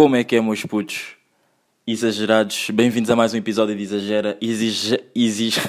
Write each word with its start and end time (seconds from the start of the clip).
Como 0.00 0.16
é 0.16 0.24
que 0.24 0.34
é, 0.34 0.40
meus 0.40 0.64
putos? 0.64 1.08
Exagerados, 1.86 2.70
bem-vindos 2.70 3.10
a 3.10 3.16
mais 3.16 3.34
um 3.34 3.36
episódio 3.36 3.76
de 3.76 3.82
Exagera. 3.82 4.38
Exige... 4.40 4.98
Exige... 5.14 5.60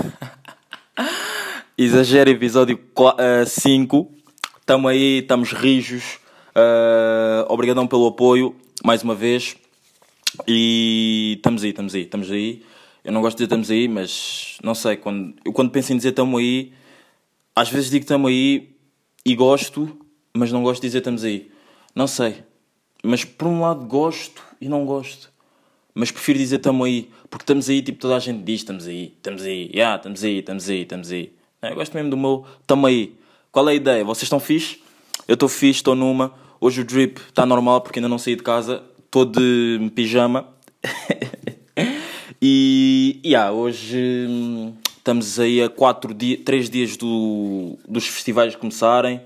Exagera, 1.78 2.30
episódio 2.30 2.80
5. 3.46 4.10
Estamos 4.58 4.90
aí, 4.90 5.18
estamos 5.18 5.52
rijos. 5.52 6.18
Uh, 6.56 7.44
obrigadão 7.50 7.86
pelo 7.86 8.08
apoio, 8.08 8.56
mais 8.86 9.04
uma 9.04 9.14
vez. 9.14 9.58
E 10.48 11.34
estamos 11.36 11.64
aí, 11.64 11.72
estamos 11.72 11.94
aí, 11.94 12.02
estamos 12.04 12.32
aí. 12.32 12.64
Eu 13.04 13.12
não 13.12 13.20
gosto 13.20 13.36
de 13.38 13.44
dizer 13.44 13.48
estamos 13.48 13.70
aí, 13.70 13.90
mas 13.90 14.58
não 14.64 14.74
sei, 14.74 14.96
quando, 14.96 15.36
eu 15.44 15.52
quando 15.52 15.72
penso 15.72 15.92
em 15.92 15.98
dizer 15.98 16.12
estamos 16.12 16.40
aí, 16.40 16.72
às 17.54 17.70
vezes 17.70 17.92
digo 17.92 18.04
estamos 18.04 18.32
aí 18.32 18.78
e 19.26 19.36
gosto, 19.36 20.00
mas 20.34 20.54
não 20.54 20.64
gosto 20.64 20.82
de 20.82 20.88
dizer 20.88 21.00
estamos 21.00 21.26
aí. 21.26 21.52
Não 21.94 22.08
sei. 22.08 22.50
Mas 23.04 23.24
por 23.26 23.48
um 23.48 23.62
lado 23.62 23.86
gosto 23.86 24.44
e 24.60 24.70
não 24.70 24.86
gosto. 24.86 25.32
Mas 25.94 26.12
prefiro 26.12 26.40
dizer 26.40 26.58
estamos 26.58 26.86
aí. 26.86 27.10
Porque 27.30 27.44
estamos 27.44 27.70
aí, 27.70 27.82
tipo, 27.82 28.00
toda 28.00 28.16
a 28.16 28.20
gente 28.20 28.44
diz 28.44 28.62
estamos 28.62 28.88
aí, 28.88 29.14
estamos 29.16 29.44
aí, 29.44 29.66
já, 29.68 29.78
yeah, 29.78 29.96
estamos 29.96 30.24
aí, 30.24 30.40
estamos 30.40 30.70
aí, 30.70 30.82
estamos 30.82 31.12
aí. 31.12 31.34
Eu 31.62 31.76
gosto 31.76 31.94
mesmo 31.94 32.10
do 32.10 32.18
meu 32.18 32.46
estamos 32.62 32.90
aí. 32.90 33.16
Qual 33.52 33.68
é 33.68 33.72
a 33.72 33.76
ideia? 33.76 34.04
Vocês 34.04 34.24
estão 34.24 34.40
fixe? 34.40 34.82
Eu 35.28 35.34
estou 35.34 35.50
fixe, 35.50 35.80
estou 35.80 35.96
numa. 35.96 36.34
Hoje 36.60 36.82
o 36.82 36.86
drip 36.86 37.20
está 37.20 37.46
normal 37.46 37.82
porque 37.82 38.00
ainda 38.00 38.10
não 38.10 38.18
saí 38.18 38.36
de 38.36 38.44
casa. 38.44 38.84
Estou 39.06 39.26
de 39.26 39.92
pijama. 39.94 40.48
e, 42.42 43.20
yeah, 43.26 43.52
hoje 43.52 44.28
hum, 44.30 44.74
estamos 44.98 45.40
aí 45.40 45.62
a 45.62 45.70
4 45.70 46.14
dias, 46.14 46.40
3 46.46 46.70
dias 46.70 46.98
do, 46.98 47.78
dos 47.88 48.08
festivais 48.08 48.56
começarem. 48.56 49.22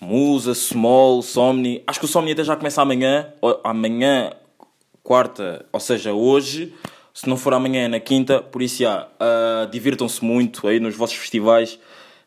Musa, 0.00 0.54
Small, 0.54 1.22
Somni. 1.22 1.82
Acho 1.86 1.98
que 1.98 2.04
o 2.04 2.08
Somni 2.08 2.32
até 2.32 2.44
já 2.44 2.56
começa 2.56 2.80
amanhã. 2.80 3.32
Amanhã, 3.64 4.32
quarta, 5.02 5.66
ou 5.72 5.80
seja, 5.80 6.12
hoje. 6.12 6.72
Se 7.12 7.28
não 7.28 7.36
for 7.36 7.52
amanhã, 7.52 7.86
é 7.86 7.88
na 7.88 7.98
quinta. 7.98 8.40
Por 8.40 8.62
isso, 8.62 8.82
já, 8.82 9.06
uh, 9.06 9.68
divirtam-se 9.70 10.24
muito 10.24 10.68
aí 10.68 10.78
nos 10.78 10.94
vossos 10.94 11.16
festivais. 11.16 11.78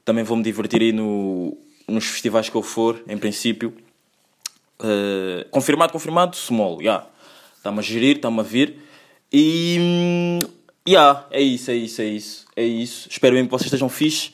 Também 0.03 0.23
vou-me 0.23 0.43
divertir 0.43 0.81
aí 0.81 0.91
no, 0.91 1.57
nos 1.87 2.05
festivais 2.05 2.49
que 2.49 2.55
eu 2.55 2.61
for, 2.61 3.01
em 3.07 3.17
princípio. 3.17 3.73
Uh, 4.79 5.47
confirmado, 5.49 5.93
confirmado, 5.93 6.35
Small, 6.35 6.77
já. 6.77 6.83
Yeah. 6.83 7.07
Está-me 7.57 7.79
a 7.79 7.81
gerir, 7.81 8.15
está-me 8.15 8.39
a 8.39 8.43
vir. 8.43 8.81
E. 9.31 10.39
Yeah, 10.89 11.27
é 11.29 11.39
isso, 11.39 11.69
é 11.69 11.75
isso, 11.75 12.01
é 12.01 12.05
isso. 12.05 12.45
É 12.55 12.63
isso. 12.63 13.07
Espero 13.09 13.35
bem 13.35 13.45
que 13.45 13.51
vocês 13.51 13.67
estejam 13.67 13.87
fixe. 13.87 14.33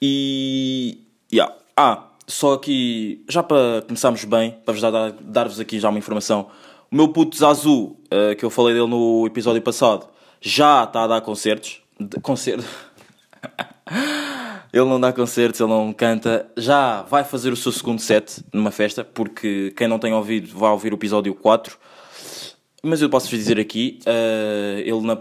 E. 0.00 1.00
Yeah. 1.32 1.52
Ah, 1.76 2.09
só 2.30 2.54
aqui, 2.54 3.24
já 3.28 3.42
para 3.42 3.82
começarmos 3.82 4.24
bem, 4.24 4.56
para 4.64 4.72
vos 4.72 4.80
dar, 4.80 5.12
dar-vos 5.20 5.58
aqui 5.58 5.80
já 5.80 5.88
uma 5.88 5.98
informação. 5.98 6.46
O 6.90 6.96
meu 6.96 7.08
puto 7.08 7.36
Zazu, 7.36 7.96
uh, 8.06 8.36
que 8.38 8.44
eu 8.44 8.50
falei 8.50 8.74
dele 8.74 8.86
no 8.86 9.26
episódio 9.26 9.60
passado, 9.60 10.08
já 10.40 10.84
está 10.84 11.04
a 11.04 11.06
dar 11.06 11.20
concertos. 11.20 11.82
Concerto. 12.22 12.64
ele 14.72 14.84
não 14.84 15.00
dá 15.00 15.12
concertos, 15.12 15.60
ele 15.60 15.68
não 15.68 15.92
canta. 15.92 16.50
Já 16.56 17.02
vai 17.02 17.24
fazer 17.24 17.52
o 17.52 17.56
seu 17.56 17.72
segundo 17.72 18.00
set 18.00 18.42
numa 18.52 18.70
festa, 18.70 19.04
porque 19.04 19.72
quem 19.76 19.88
não 19.88 19.98
tem 19.98 20.12
ouvido 20.12 20.56
vai 20.56 20.70
ouvir 20.70 20.92
o 20.92 20.96
episódio 20.96 21.34
4. 21.34 21.76
Mas 22.82 23.02
eu 23.02 23.10
posso-vos 23.10 23.38
dizer 23.38 23.58
aqui, 23.58 23.98
uh, 24.06 24.78
ele 24.78 25.00
na, 25.02 25.18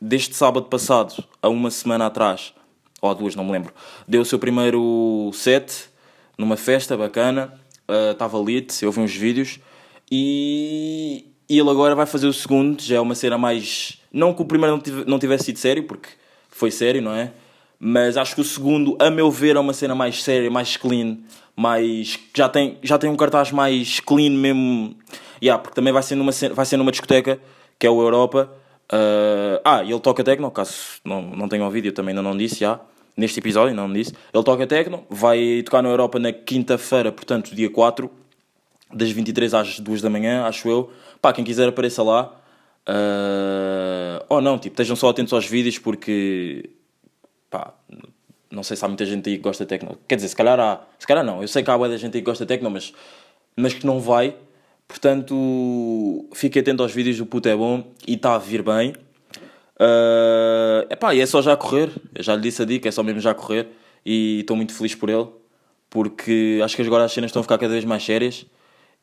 deste 0.00 0.34
sábado 0.34 0.66
passado, 0.66 1.24
a 1.40 1.48
uma 1.48 1.70
semana 1.70 2.06
atrás, 2.06 2.52
ou 3.00 3.10
a 3.10 3.14
duas, 3.14 3.34
não 3.34 3.44
me 3.44 3.52
lembro, 3.52 3.72
deu 4.06 4.22
o 4.22 4.24
seu 4.24 4.38
primeiro 4.38 5.30
set 5.32 5.88
numa 6.36 6.56
festa 6.56 6.96
bacana, 6.96 7.52
estava 8.12 8.38
uh, 8.38 8.44
lit, 8.44 8.82
eu 8.82 8.92
vi 8.92 9.00
uns 9.00 9.14
vídeos 9.14 9.60
e, 10.10 11.26
e 11.48 11.58
ele 11.58 11.70
agora 11.70 11.94
vai 11.94 12.06
fazer 12.06 12.26
o 12.26 12.32
segundo, 12.32 12.80
já 12.82 12.96
é 12.96 13.00
uma 13.00 13.14
cena 13.14 13.38
mais. 13.38 13.98
Não 14.12 14.32
que 14.34 14.42
o 14.42 14.44
primeiro 14.44 14.76
não, 14.76 15.04
não 15.04 15.18
tivesse 15.18 15.44
sido 15.44 15.58
sério, 15.58 15.84
porque 15.84 16.08
foi 16.48 16.70
sério, 16.70 17.02
não 17.02 17.12
é? 17.12 17.32
Mas 17.78 18.16
acho 18.16 18.34
que 18.34 18.40
o 18.40 18.44
segundo, 18.44 18.96
a 18.98 19.10
meu 19.10 19.30
ver, 19.30 19.56
é 19.56 19.60
uma 19.60 19.72
cena 19.72 19.94
mais 19.94 20.22
séria, 20.22 20.50
mais 20.50 20.76
clean, 20.76 21.18
mais. 21.54 22.18
já 22.34 22.48
tem, 22.48 22.78
já 22.82 22.98
tem 22.98 23.10
um 23.10 23.16
cartaz 23.16 23.52
mais 23.52 24.00
clean 24.00 24.30
mesmo. 24.30 24.96
Yeah, 25.42 25.62
porque 25.62 25.74
também 25.74 25.92
vai 25.92 26.02
ser 26.02 26.14
numa, 26.14 26.32
vai 26.32 26.64
ser 26.64 26.76
numa 26.78 26.90
discoteca, 26.90 27.38
que 27.78 27.86
é 27.86 27.90
o 27.90 28.00
Europa. 28.00 28.50
Uh, 28.90 29.60
ah, 29.64 29.82
ele 29.82 30.00
toca 30.00 30.22
techno, 30.24 30.50
caso 30.50 31.00
não, 31.04 31.20
não 31.20 31.48
tenham 31.48 31.66
ouvido, 31.66 31.86
eu 31.86 31.92
também 31.92 32.12
ainda 32.12 32.22
não 32.22 32.36
disse, 32.36 32.60
já 32.60 32.80
neste 33.16 33.40
episódio, 33.40 33.74
não 33.74 33.90
disse. 33.92 34.12
Ele 34.32 34.44
toca 34.44 34.66
techno, 34.66 35.04
vai 35.08 35.62
tocar 35.64 35.82
na 35.82 35.88
Europa 35.88 36.18
na 36.18 36.32
quinta-feira, 36.32 37.10
portanto, 37.10 37.54
dia 37.54 37.70
4, 37.70 38.10
das 38.92 39.10
23 39.10 39.54
às 39.54 39.80
2 39.80 40.02
da 40.02 40.10
manhã, 40.10 40.44
acho 40.44 40.68
eu. 40.68 40.90
Pá, 41.20 41.32
quem 41.32 41.44
quiser 41.44 41.68
apareça 41.68 42.02
lá. 42.02 42.34
Uh... 42.88 44.24
Ou 44.28 44.40
não, 44.40 44.58
tipo, 44.58 44.74
estejam 44.74 44.94
só 44.94 45.08
atentos 45.08 45.32
aos 45.32 45.46
vídeos 45.46 45.78
porque. 45.78 46.70
Pá, 47.50 47.74
não 48.50 48.62
sei 48.62 48.76
se 48.76 48.84
há 48.84 48.88
muita 48.88 49.04
gente 49.04 49.28
aí 49.28 49.36
que 49.36 49.42
gosta 49.42 49.64
de 49.64 49.68
techno. 49.68 49.98
Quer 50.06 50.16
dizer, 50.16 50.28
se 50.28 50.36
calhar 50.36 50.58
há. 50.60 50.82
Se 50.98 51.06
calhar 51.06 51.24
não, 51.24 51.42
eu 51.42 51.48
sei 51.48 51.62
que 51.62 51.70
há 51.70 51.78
muita 51.78 51.98
gente 51.98 52.16
aí 52.16 52.20
que 52.20 52.26
gosta 52.26 52.44
de 52.44 52.48
techno, 52.48 52.70
mas, 52.70 52.92
mas 53.56 53.74
que 53.74 53.86
não 53.86 53.98
vai. 53.98 54.36
Portanto, 54.86 56.28
fique 56.32 56.60
atento 56.60 56.82
aos 56.82 56.92
vídeos, 56.92 57.18
o 57.18 57.26
puto 57.26 57.48
é 57.48 57.56
bom 57.56 57.92
e 58.06 58.14
está 58.14 58.36
a 58.36 58.38
vir 58.38 58.62
bem. 58.62 58.94
Uh, 59.78 60.90
epá, 60.90 61.14
e 61.14 61.20
é 61.20 61.26
só 61.26 61.42
já 61.42 61.56
correr. 61.56 61.90
Eu 62.14 62.22
já 62.22 62.34
lhe 62.34 62.42
disse 62.42 62.62
a 62.62 62.64
dica, 62.64 62.88
é 62.88 62.92
só 62.92 63.02
mesmo 63.02 63.20
já 63.20 63.34
correr. 63.34 63.68
E 64.04 64.40
estou 64.40 64.56
muito 64.56 64.72
feliz 64.74 64.94
por 64.94 65.08
ele. 65.08 65.26
Porque 65.90 66.60
acho 66.64 66.76
que 66.76 66.82
agora 66.82 67.04
as 67.04 67.12
cenas 67.12 67.28
estão 67.28 67.40
a 67.40 67.42
ficar 67.42 67.58
cada 67.58 67.72
vez 67.72 67.84
mais 67.84 68.04
sérias. 68.04 68.46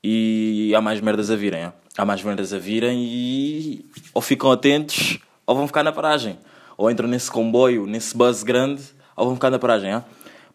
E 0.03 0.73
há 0.75 0.81
mais 0.81 0.99
merdas 0.99 1.29
a 1.31 1.35
virem. 1.35 1.71
Há 1.97 2.05
mais 2.05 2.21
merdas 2.23 2.53
a 2.53 2.57
virem 2.57 3.03
e 3.03 3.85
ou 4.13 4.21
ficam 4.21 4.51
atentos 4.51 5.19
ou 5.45 5.55
vão 5.55 5.67
ficar 5.67 5.83
na 5.83 5.91
paragem. 5.91 6.37
Ou 6.77 6.89
entram 6.89 7.07
nesse 7.07 7.31
comboio, 7.31 7.85
nesse 7.85 8.17
buzz 8.17 8.43
grande, 8.43 8.83
ou 9.15 9.27
vão 9.27 9.35
ficar 9.35 9.49
na 9.49 9.59
paragem. 9.59 9.95
Ó. 9.95 10.01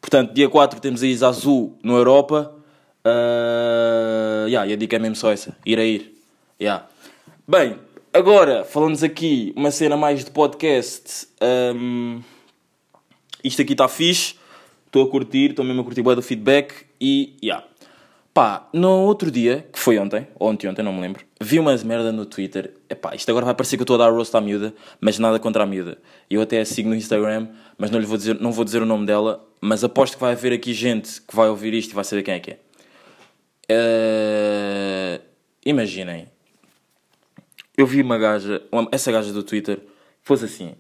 Portanto, 0.01 0.33
dia 0.33 0.49
4 0.49 0.81
temos 0.81 1.03
a 1.03 1.07
Isa 1.07 1.29
Azul 1.29 1.79
no 1.83 1.97
Europa. 1.97 2.53
Uh, 3.07 4.49
yeah, 4.49 4.67
e 4.67 4.73
a 4.73 4.77
dica 4.77 4.97
é 4.97 4.99
mesmo 4.99 5.17
só 5.17 5.31
essa: 5.31 5.57
ir 5.65 5.79
a 5.79 5.85
ir. 5.85 6.15
Yeah. 6.61 6.87
Bem, 7.47 7.79
Agora, 8.13 8.65
falamos 8.65 9.03
aqui 9.03 9.53
uma 9.55 9.71
cena 9.71 9.97
mais 9.97 10.25
de 10.25 10.31
podcast. 10.31 11.29
Um, 11.75 12.23
isto 13.45 13.61
aqui 13.61 13.73
está 13.73 13.87
fixe. 13.87 14.35
Estou 14.87 15.07
a 15.07 15.11
curtir, 15.11 15.51
estou 15.51 15.63
mesmo 15.63 15.83
a 15.83 15.85
curtir 15.85 16.01
o 16.01 16.15
do 16.15 16.23
feedback 16.23 16.87
e, 16.99 17.37
yeah. 17.43 17.67
Pá, 18.33 18.67
no 18.73 19.05
outro 19.05 19.31
dia, 19.31 19.69
que 19.71 19.79
foi 19.79 19.99
ontem, 19.99 20.27
ou 20.37 20.49
ontem, 20.49 20.69
ontem, 20.69 20.83
não 20.83 20.95
me 20.95 21.01
lembro, 21.03 21.23
vi 21.39 21.59
umas 21.59 21.85
merda 21.85 22.11
no 22.11 22.25
Twitter. 22.25 22.73
Epá, 22.89 23.15
isto 23.15 23.29
agora 23.31 23.45
vai 23.45 23.55
parecer 23.55 23.77
que 23.77 23.83
eu 23.83 23.85
estou 23.85 23.97
a 23.97 23.99
dar 23.99 24.11
roast 24.11 24.35
à 24.35 24.41
miúda, 24.41 24.73
mas 24.99 25.19
nada 25.19 25.39
contra 25.39 25.65
a 25.65 25.67
miúda. 25.67 25.99
Eu 26.31 26.41
até 26.41 26.61
a 26.61 26.65
sigo 26.65 26.89
no 26.89 26.95
Instagram, 26.95 27.49
mas 27.77 27.91
não 27.91 28.01
lhe 28.01 28.07
vou 28.07 28.17
dizer, 28.17 28.41
não 28.41 28.53
vou 28.53 28.65
dizer 28.65 28.81
o 28.81 28.87
nome 28.87 29.05
dela, 29.05 29.47
mas 29.61 29.85
aposto 29.85 30.15
que 30.15 30.21
vai 30.23 30.33
haver 30.33 30.55
aqui 30.55 30.73
gente 30.73 31.21
que 31.21 31.37
vai 31.37 31.49
ouvir 31.51 31.75
isto 31.75 31.91
e 31.91 31.95
vai 31.95 32.05
saber 32.05 32.23
quem 32.23 32.35
é 32.35 32.41
que 32.41 32.53
é. 32.53 32.59
Uh, 33.71 35.23
imaginem, 35.67 36.29
eu 37.79 37.87
vi 37.87 38.03
uma 38.03 38.19
gaja, 38.19 38.61
essa 38.91 39.13
gaja 39.13 39.33
do 39.33 39.45
Twitter, 39.45 39.81
fosse 40.21 40.45
assim. 40.45 40.75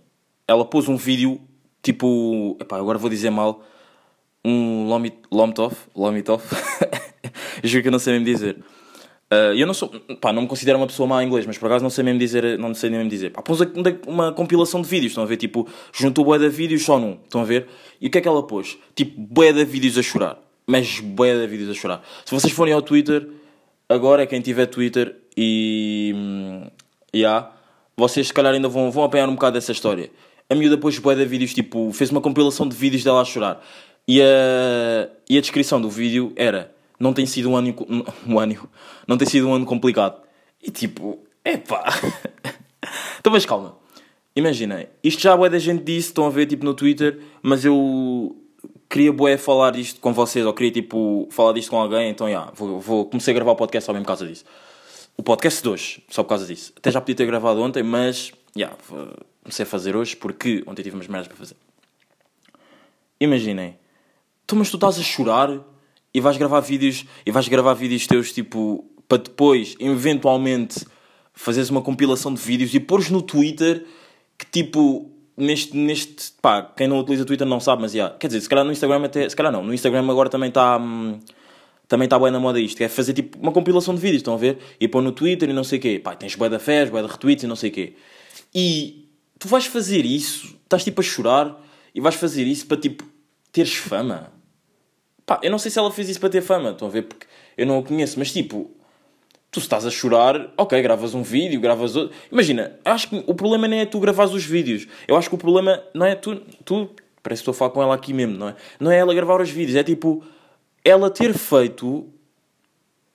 Ela 0.49 0.65
pôs 0.65 0.89
um 0.89 0.97
vídeo 0.97 1.41
tipo. 1.81 2.57
Epá, 2.61 2.77
agora 2.77 2.99
vou 2.99 3.09
dizer 3.09 3.31
mal. 3.31 3.65
Um 4.45 4.89
Lomtov. 5.31 5.75
Lomtov. 5.95 6.43
Juro 7.63 7.83
que 7.83 7.89
eu 7.89 7.93
não 7.93 8.01
sei 8.01 8.15
mesmo 8.15 8.27
dizer. 8.27 8.57
Uh, 9.31 9.55
eu 9.55 9.65
não 9.65 9.75
sou. 9.75 9.89
Pá, 10.21 10.33
não 10.33 10.43
me 10.43 10.49
considero 10.49 10.77
uma 10.77 10.89
pessoa 10.89 11.07
má 11.07 11.23
em 11.23 11.27
inglês, 11.27 11.47
mas 11.47 11.57
por 11.57 11.67
acaso 11.67 11.85
não 11.85 11.91
sei 11.91 12.03
mesmo 12.03 12.19
dizer. 12.19 12.59
Não 12.59 12.75
sei 12.75 12.91
nem 12.91 12.99
mesmo 12.99 13.11
dizer. 13.11 13.31
Pá, 13.31 13.43
pôs 13.43 13.61
uma 14.07 14.33
compilação 14.33 14.83
de 14.83 14.89
vídeos, 14.89 15.13
estão 15.13 15.23
a 15.23 15.27
ver? 15.27 15.37
Tipo, 15.37 15.69
juntou 15.93 16.25
bué 16.25 16.39
de 16.39 16.49
vídeos 16.49 16.83
só 16.83 16.99
num, 16.99 17.19
estão 17.23 17.43
a 17.43 17.45
ver? 17.45 17.69
E 18.01 18.09
o 18.09 18.11
que 18.11 18.19
é 18.19 18.21
que 18.21 18.27
ela 18.27 18.43
pôs? 18.45 18.77
Tipo, 18.97 19.21
bué 19.21 19.53
de 19.53 19.65
vídeos 19.65 19.97
a 19.99 20.03
chorar. 20.03 20.39
Mas 20.67 20.99
bué 20.99 21.35
de 21.35 21.47
vídeos 21.47 21.71
a 21.71 21.75
chorar. 21.75 22.03
Se 22.25 22.35
vocês 22.35 22.53
forem 22.53 22.75
ao 22.75 22.83
Twitter, 22.83 23.29
agora 23.89 24.27
quem 24.27 24.41
tiver 24.41 24.67
Twitter 24.67 25.15
e 25.37 26.13
hum, 26.17 26.67
yeah, 27.15 27.51
vocês 27.97 28.29
se 28.29 28.33
calhar 28.33 28.55
ainda 28.55 28.69
vão, 28.69 28.91
vão 28.91 29.05
apanhar 29.05 29.29
um 29.29 29.35
bocado 29.35 29.55
dessa 29.55 29.73
história. 29.73 30.11
A 30.49 30.55
miúda 30.55 30.77
depois 30.77 30.99
bué 30.99 31.15
de 31.15 31.25
vídeos, 31.25 31.53
tipo, 31.53 31.93
fez 31.93 32.11
uma 32.11 32.21
compilação 32.21 32.69
de 32.69 32.77
vídeos 32.77 33.05
dela 33.05 33.21
a 33.21 33.25
chorar. 33.25 33.63
E 34.07 34.23
a, 34.23 35.09
e 35.29 35.37
a 35.37 35.41
descrição 35.41 35.81
do 35.81 35.91
vídeo 35.91 36.33
era, 36.37 36.75
não 36.99 37.13
tem 37.13 37.27
sido 37.27 37.51
um 37.51 37.57
ano, 37.57 37.75
um 38.27 38.39
ano, 38.39 38.69
não 39.07 39.19
tem 39.19 39.29
sido 39.29 39.49
um 39.49 39.55
ano 39.55 39.67
complicado. 39.67 40.23
E 40.63 40.71
tipo, 40.71 41.19
epá. 41.45 41.85
então 43.19 43.33
mas 43.33 43.45
calma. 43.45 43.77
Imaginem, 44.35 44.87
isto 45.03 45.21
já 45.21 45.37
bué 45.37 45.51
da 45.51 45.59
gente 45.59 45.83
disse, 45.83 46.09
estão 46.09 46.25
a 46.25 46.31
ver 46.31 46.47
tipo 46.47 46.65
no 46.65 46.73
Twitter, 46.73 47.19
mas 47.43 47.65
eu 47.65 48.37
queria 48.89 49.13
bué 49.13 49.37
falar 49.37 49.75
isto 49.77 50.01
com 50.01 50.13
vocês, 50.15 50.47
ou 50.47 50.55
queria 50.55 50.71
tipo 50.71 51.27
falar 51.31 51.53
disto 51.53 51.71
com 51.71 51.81
alguém, 51.81 52.09
então 52.09 52.29
já, 52.29 52.33
yeah, 52.33 52.53
vou, 52.55 52.81
vou 52.81 53.05
comecei 53.07 53.33
a 53.33 53.35
gravar 53.35 53.53
o 53.53 53.57
podcast 53.57 53.87
só 53.87 53.93
mesmo 53.93 54.05
por 54.05 54.09
causa 54.09 54.27
disso 54.27 54.45
o 55.19 55.23
podcast 55.23 55.63
de 55.63 55.69
hoje, 55.69 56.03
só 56.09 56.23
por 56.23 56.31
causa 56.31 56.47
disso. 56.47 56.73
Até 56.77 56.91
já 56.91 57.01
podia 57.01 57.17
ter 57.17 57.27
gravado 57.27 57.61
ontem, 57.61 57.83
mas 57.83 58.33
yeah, 58.57 58.75
comecei 59.43 59.65
a 59.65 59.67
fazer 59.67 59.95
hoje 59.95 60.17
porque 60.17 60.65
ontem 60.67 60.83
tive 60.83 60.97
umas 60.97 61.09
merdas 61.09 61.29
para 61.29 61.37
fazer. 61.37 61.57
Imaginem, 63.21 63.77
tu, 64.47 64.57
mas 64.57 64.71
tu 64.71 64.77
estás 64.77 64.99
a 64.99 65.03
chorar 65.03 65.61
e 66.15 66.21
vais 66.21 66.37
gravar 66.37 66.61
vídeos 66.61 67.05
e 67.27 67.31
vais 67.31 67.49
gravar 67.49 67.75
vídeos 67.75 68.07
teus 68.07 68.33
tipo 68.33 68.89
para 69.09 69.19
depois, 69.19 69.75
eventualmente, 69.81 70.87
fazeres 71.33 71.71
uma 71.71 71.81
compilação 71.81 72.33
de 72.33 72.41
vídeos 72.41 72.75
e 72.75 72.81
pôres 72.81 73.11
no 73.11 73.23
Twitter 73.23 73.85
que 74.39 74.47
tipo. 74.47 75.11
Neste, 75.37 75.77
neste. 75.77 76.33
pá, 76.43 76.63
quem 76.63 76.89
não 76.89 76.99
utiliza 76.99 77.25
Twitter 77.25 77.47
não 77.47 77.61
sabe, 77.61 77.83
mas. 77.83 77.95
Yeah. 77.95 78.17
Quer 78.19 78.27
dizer, 78.27 78.41
se 78.41 78.49
calhar 78.49 78.65
no 78.65 78.73
Instagram 78.73 79.05
até. 79.05 79.29
Se 79.29 79.37
calhar 79.37 79.53
não. 79.53 79.63
No 79.63 79.73
Instagram 79.73 80.11
agora 80.11 80.29
também 80.29 80.49
está. 80.49 80.77
Hum, 80.79 81.21
também 81.89 82.05
está 82.05 82.19
bem 82.19 82.31
na 82.31 82.39
moda 82.39 82.61
isto. 82.61 82.81
É 82.83 82.89
fazer 82.89 83.15
tipo 83.15 83.39
uma 83.39 83.51
compilação 83.51 83.95
de 83.95 84.01
vídeos, 84.01 84.21
estão 84.21 84.35
a 84.35 84.37
ver? 84.37 84.59
E 84.79 84.87
pôr 84.87 85.03
no 85.03 85.11
Twitter 85.11 85.49
e 85.49 85.53
não 85.53 85.65
sei 85.65 85.79
o 85.79 85.83
quê. 85.83 85.99
Pá, 85.99 86.15
tens 86.15 86.35
bué 86.35 86.49
da 86.49 86.59
fés, 86.59 86.91
bué 86.91 87.03
de 87.03 87.09
retweets 87.09 87.45
e 87.45 87.47
não 87.47 87.57
sei 87.57 87.71
o 87.71 87.73
quê. 87.73 87.95
E 88.55 89.09
tu 89.39 89.49
vais 89.49 89.67
fazer 89.67 90.05
isso, 90.05 90.57
estás 90.63 90.85
tipo 90.85 91.01
a 91.01 91.05
chorar 91.05 91.61
e 91.95 92.01
vais 92.01 92.15
fazer 92.15 92.45
isso 92.45 92.67
para 92.67 92.77
tipo 92.77 93.05
teres 93.51 93.75
fama. 93.75 94.31
Pá, 95.25 95.41
eu 95.43 95.51
não 95.51 95.59
sei 95.59 95.71
se 95.71 95.79
ela 95.79 95.91
fez 95.91 96.11
isso 96.11 96.21
para 96.21 96.29
ter 96.29 96.43
fama, 96.43 96.71
estão 96.71 96.89
a 96.89 96.91
ver? 96.91 97.03
Porque 97.03 97.27
eu 97.57 97.67
não 97.67 97.79
a 97.79 97.83
conheço, 97.83 98.19
mas 98.19 98.33
tipo, 98.33 98.71
tu 99.51 99.59
estás 99.59 99.87
a 99.87 99.91
chorar, 99.91 100.53
ok, 100.57 100.81
gravas 100.83 101.15
um 101.15 101.23
vídeo, 101.23 101.61
gravas 101.61 101.97
outro. 101.97 102.15
Imagina, 102.31 102.79
acho 102.85 103.09
que 103.09 103.25
o 103.27 103.35
problema 103.35 103.67
nem 103.67 103.81
é 103.81 103.87
tu 103.87 103.99
gravares 103.99 104.33
os 104.33 104.45
vídeos. 104.45 104.87
Eu 105.07 105.17
acho 105.17 105.29
que 105.29 105.35
o 105.35 105.39
problema 105.39 105.83
não 105.95 106.05
é 106.05 106.15
tu. 106.15 106.37
tu 106.65 106.91
parece 107.23 107.43
que 107.43 107.51
estou 107.51 107.53
a 107.53 107.55
falar 107.55 107.71
com 107.71 107.83
ela 107.83 107.95
aqui 107.95 108.13
mesmo, 108.13 108.37
não 108.37 108.49
é? 108.49 108.57
Não 108.79 108.91
é 108.91 108.99
ela 108.99 109.15
gravar 109.15 109.41
os 109.41 109.51
vídeos, 109.51 109.77
é 109.77 109.83
tipo 109.83 110.23
ela 110.89 111.11
ter 111.11 111.35
feito. 111.35 112.07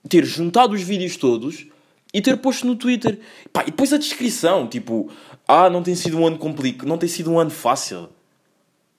ter 0.08 0.26
juntado 0.26 0.74
os 0.74 0.82
vídeos 0.82 1.18
todos 1.18 1.68
e 2.14 2.22
ter 2.22 2.38
posto 2.38 2.68
no 2.68 2.76
Twitter. 2.76 3.20
Pá, 3.52 3.64
e 3.64 3.66
depois 3.66 3.92
a 3.92 3.98
descrição, 3.98 4.68
tipo, 4.68 5.10
ah, 5.48 5.70
não 5.70 5.82
tem 5.82 5.96
sido 5.96 6.18
um 6.18 6.28
ano 6.28 6.38
complicado, 6.38 6.88
não 6.88 6.98
tem 6.98 7.10
sido 7.10 7.32
um 7.32 7.40
ano 7.40 7.50
fácil. 7.50 8.10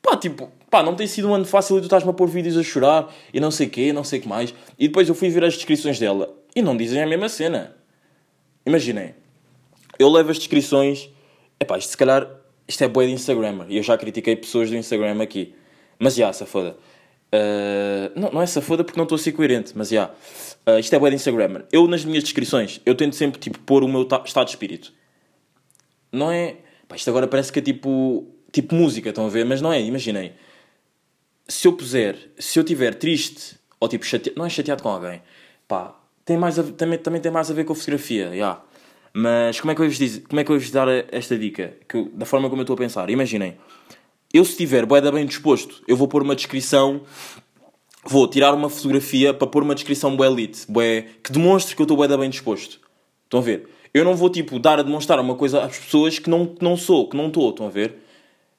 Pá, 0.02 0.16
tipo, 0.16 0.50
pá, 0.68 0.82
não 0.82 0.96
tem 0.96 1.06
sido 1.06 1.28
um 1.28 1.34
ano 1.34 1.44
fácil 1.44 1.78
e 1.78 1.80
tu 1.80 1.84
estás-me 1.84 2.10
a 2.10 2.12
pôr 2.12 2.28
vídeos 2.28 2.56
a 2.56 2.62
chorar 2.62 3.14
e 3.32 3.38
não 3.38 3.50
sei 3.50 3.68
quê, 3.68 3.92
não 3.92 4.02
sei 4.02 4.18
que 4.20 4.28
mais. 4.28 4.52
E 4.78 4.88
depois 4.88 5.08
eu 5.08 5.14
fui 5.14 5.30
ver 5.30 5.44
as 5.44 5.54
descrições 5.54 5.98
dela 5.98 6.34
e 6.54 6.60
não 6.60 6.76
dizem 6.76 7.02
a 7.02 7.06
mesma 7.06 7.28
cena. 7.28 7.76
Imaginem, 8.66 9.14
eu 9.98 10.08
levo 10.08 10.30
as 10.30 10.38
descrições, 10.38 11.08
epá, 11.60 11.78
isto 11.78 11.90
se 11.90 11.96
calhar, 11.96 12.28
isto 12.66 12.82
é 12.82 12.88
boa 12.88 13.06
de 13.06 13.12
Instagram, 13.12 13.66
e 13.68 13.76
eu 13.76 13.82
já 13.82 13.96
critiquei 13.96 14.34
pessoas 14.34 14.70
do 14.70 14.76
Instagram 14.76 15.22
aqui. 15.22 15.54
Mas 15.98 16.16
já, 16.16 16.32
safoda. 16.32 16.76
Uh, 17.32 18.18
não, 18.18 18.32
não 18.32 18.42
é 18.42 18.46
safoda 18.46 18.84
porque 18.84 18.98
não 18.98 19.04
estou 19.04 19.16
a 19.16 19.18
ser 19.18 19.32
coerente, 19.32 19.72
mas 19.74 19.88
já. 19.88 20.10
Uh, 20.66 20.78
isto 20.78 20.94
é 20.94 20.98
de 20.98 21.14
Instagram. 21.14 21.62
Eu, 21.70 21.86
nas 21.86 22.04
minhas 22.04 22.24
descrições, 22.24 22.80
eu 22.84 22.94
tento 22.94 23.16
sempre, 23.16 23.40
tipo, 23.40 23.58
pôr 23.60 23.82
o 23.84 23.88
meu 23.88 24.02
estado 24.02 24.46
de 24.46 24.50
espírito. 24.50 24.92
Não 26.12 26.30
é... 26.30 26.56
Pá, 26.88 26.96
isto 26.96 27.08
agora 27.10 27.26
parece 27.26 27.52
que 27.52 27.58
é 27.58 27.62
tipo... 27.62 28.26
Tipo 28.52 28.74
música, 28.74 29.08
estão 29.08 29.26
a 29.26 29.28
ver? 29.28 29.44
Mas 29.44 29.60
não 29.60 29.72
é, 29.72 29.80
imaginem. 29.80 30.32
Se 31.48 31.66
eu 31.66 31.72
puser... 31.72 32.16
Se 32.38 32.58
eu 32.58 32.62
estiver 32.62 32.94
triste, 32.94 33.56
ou 33.80 33.88
tipo 33.88 34.04
chateado... 34.04 34.38
Não 34.38 34.46
é 34.46 34.48
chateado 34.48 34.82
com 34.82 34.88
alguém. 34.88 35.20
Pá, 35.66 36.00
tem 36.24 36.36
mais 36.36 36.58
a, 36.58 36.62
também, 36.62 36.98
também 36.98 37.20
tem 37.20 37.32
mais 37.32 37.50
a 37.50 37.54
ver 37.54 37.64
com 37.64 37.72
a 37.72 37.76
fotografia, 37.76 38.28
já. 38.28 38.34
Yeah. 38.34 38.64
Mas 39.16 39.60
como 39.60 39.70
é 39.70 39.74
que 39.76 39.80
eu 39.80 39.86
vos 39.86 39.96
diz, 39.96 40.22
como 40.28 40.40
é 40.40 40.44
que 40.44 40.50
eu 40.50 40.58
vos 40.58 40.70
dar 40.72 40.88
esta 41.12 41.38
dica? 41.38 41.76
Que, 41.88 42.10
da 42.14 42.26
forma 42.26 42.48
como 42.50 42.62
eu 42.62 42.64
estou 42.64 42.74
a 42.74 42.76
pensar. 42.76 43.08
Imaginem, 43.10 43.56
eu 44.34 44.44
se 44.44 44.50
estiver 44.50 44.84
boeda 44.84 45.12
bem 45.12 45.24
disposto, 45.24 45.80
eu 45.86 45.96
vou 45.96 46.08
pôr 46.08 46.20
uma 46.20 46.34
descrição, 46.34 47.02
vou 48.04 48.26
tirar 48.26 48.52
uma 48.52 48.68
fotografia 48.68 49.32
para 49.32 49.46
pôr 49.46 49.62
uma 49.62 49.76
descrição 49.76 50.16
bué 50.16 50.26
elite, 50.26 50.66
bué, 50.68 51.06
que 51.22 51.30
demonstre 51.30 51.76
que 51.76 51.80
eu 51.80 51.84
estou 51.84 51.96
boeda 51.96 52.18
bem 52.18 52.28
disposto. 52.28 52.80
Estão 53.22 53.38
a 53.38 53.42
ver? 53.42 53.68
Eu 53.94 54.04
não 54.04 54.16
vou, 54.16 54.28
tipo, 54.28 54.58
dar 54.58 54.80
a 54.80 54.82
demonstrar 54.82 55.20
uma 55.20 55.36
coisa 55.36 55.62
às 55.62 55.78
pessoas 55.78 56.18
que 56.18 56.28
não, 56.28 56.46
que 56.46 56.64
não 56.64 56.76
sou, 56.76 57.08
que 57.08 57.16
não 57.16 57.28
estou, 57.28 57.50
estão 57.50 57.66
a 57.68 57.70
ver? 57.70 57.94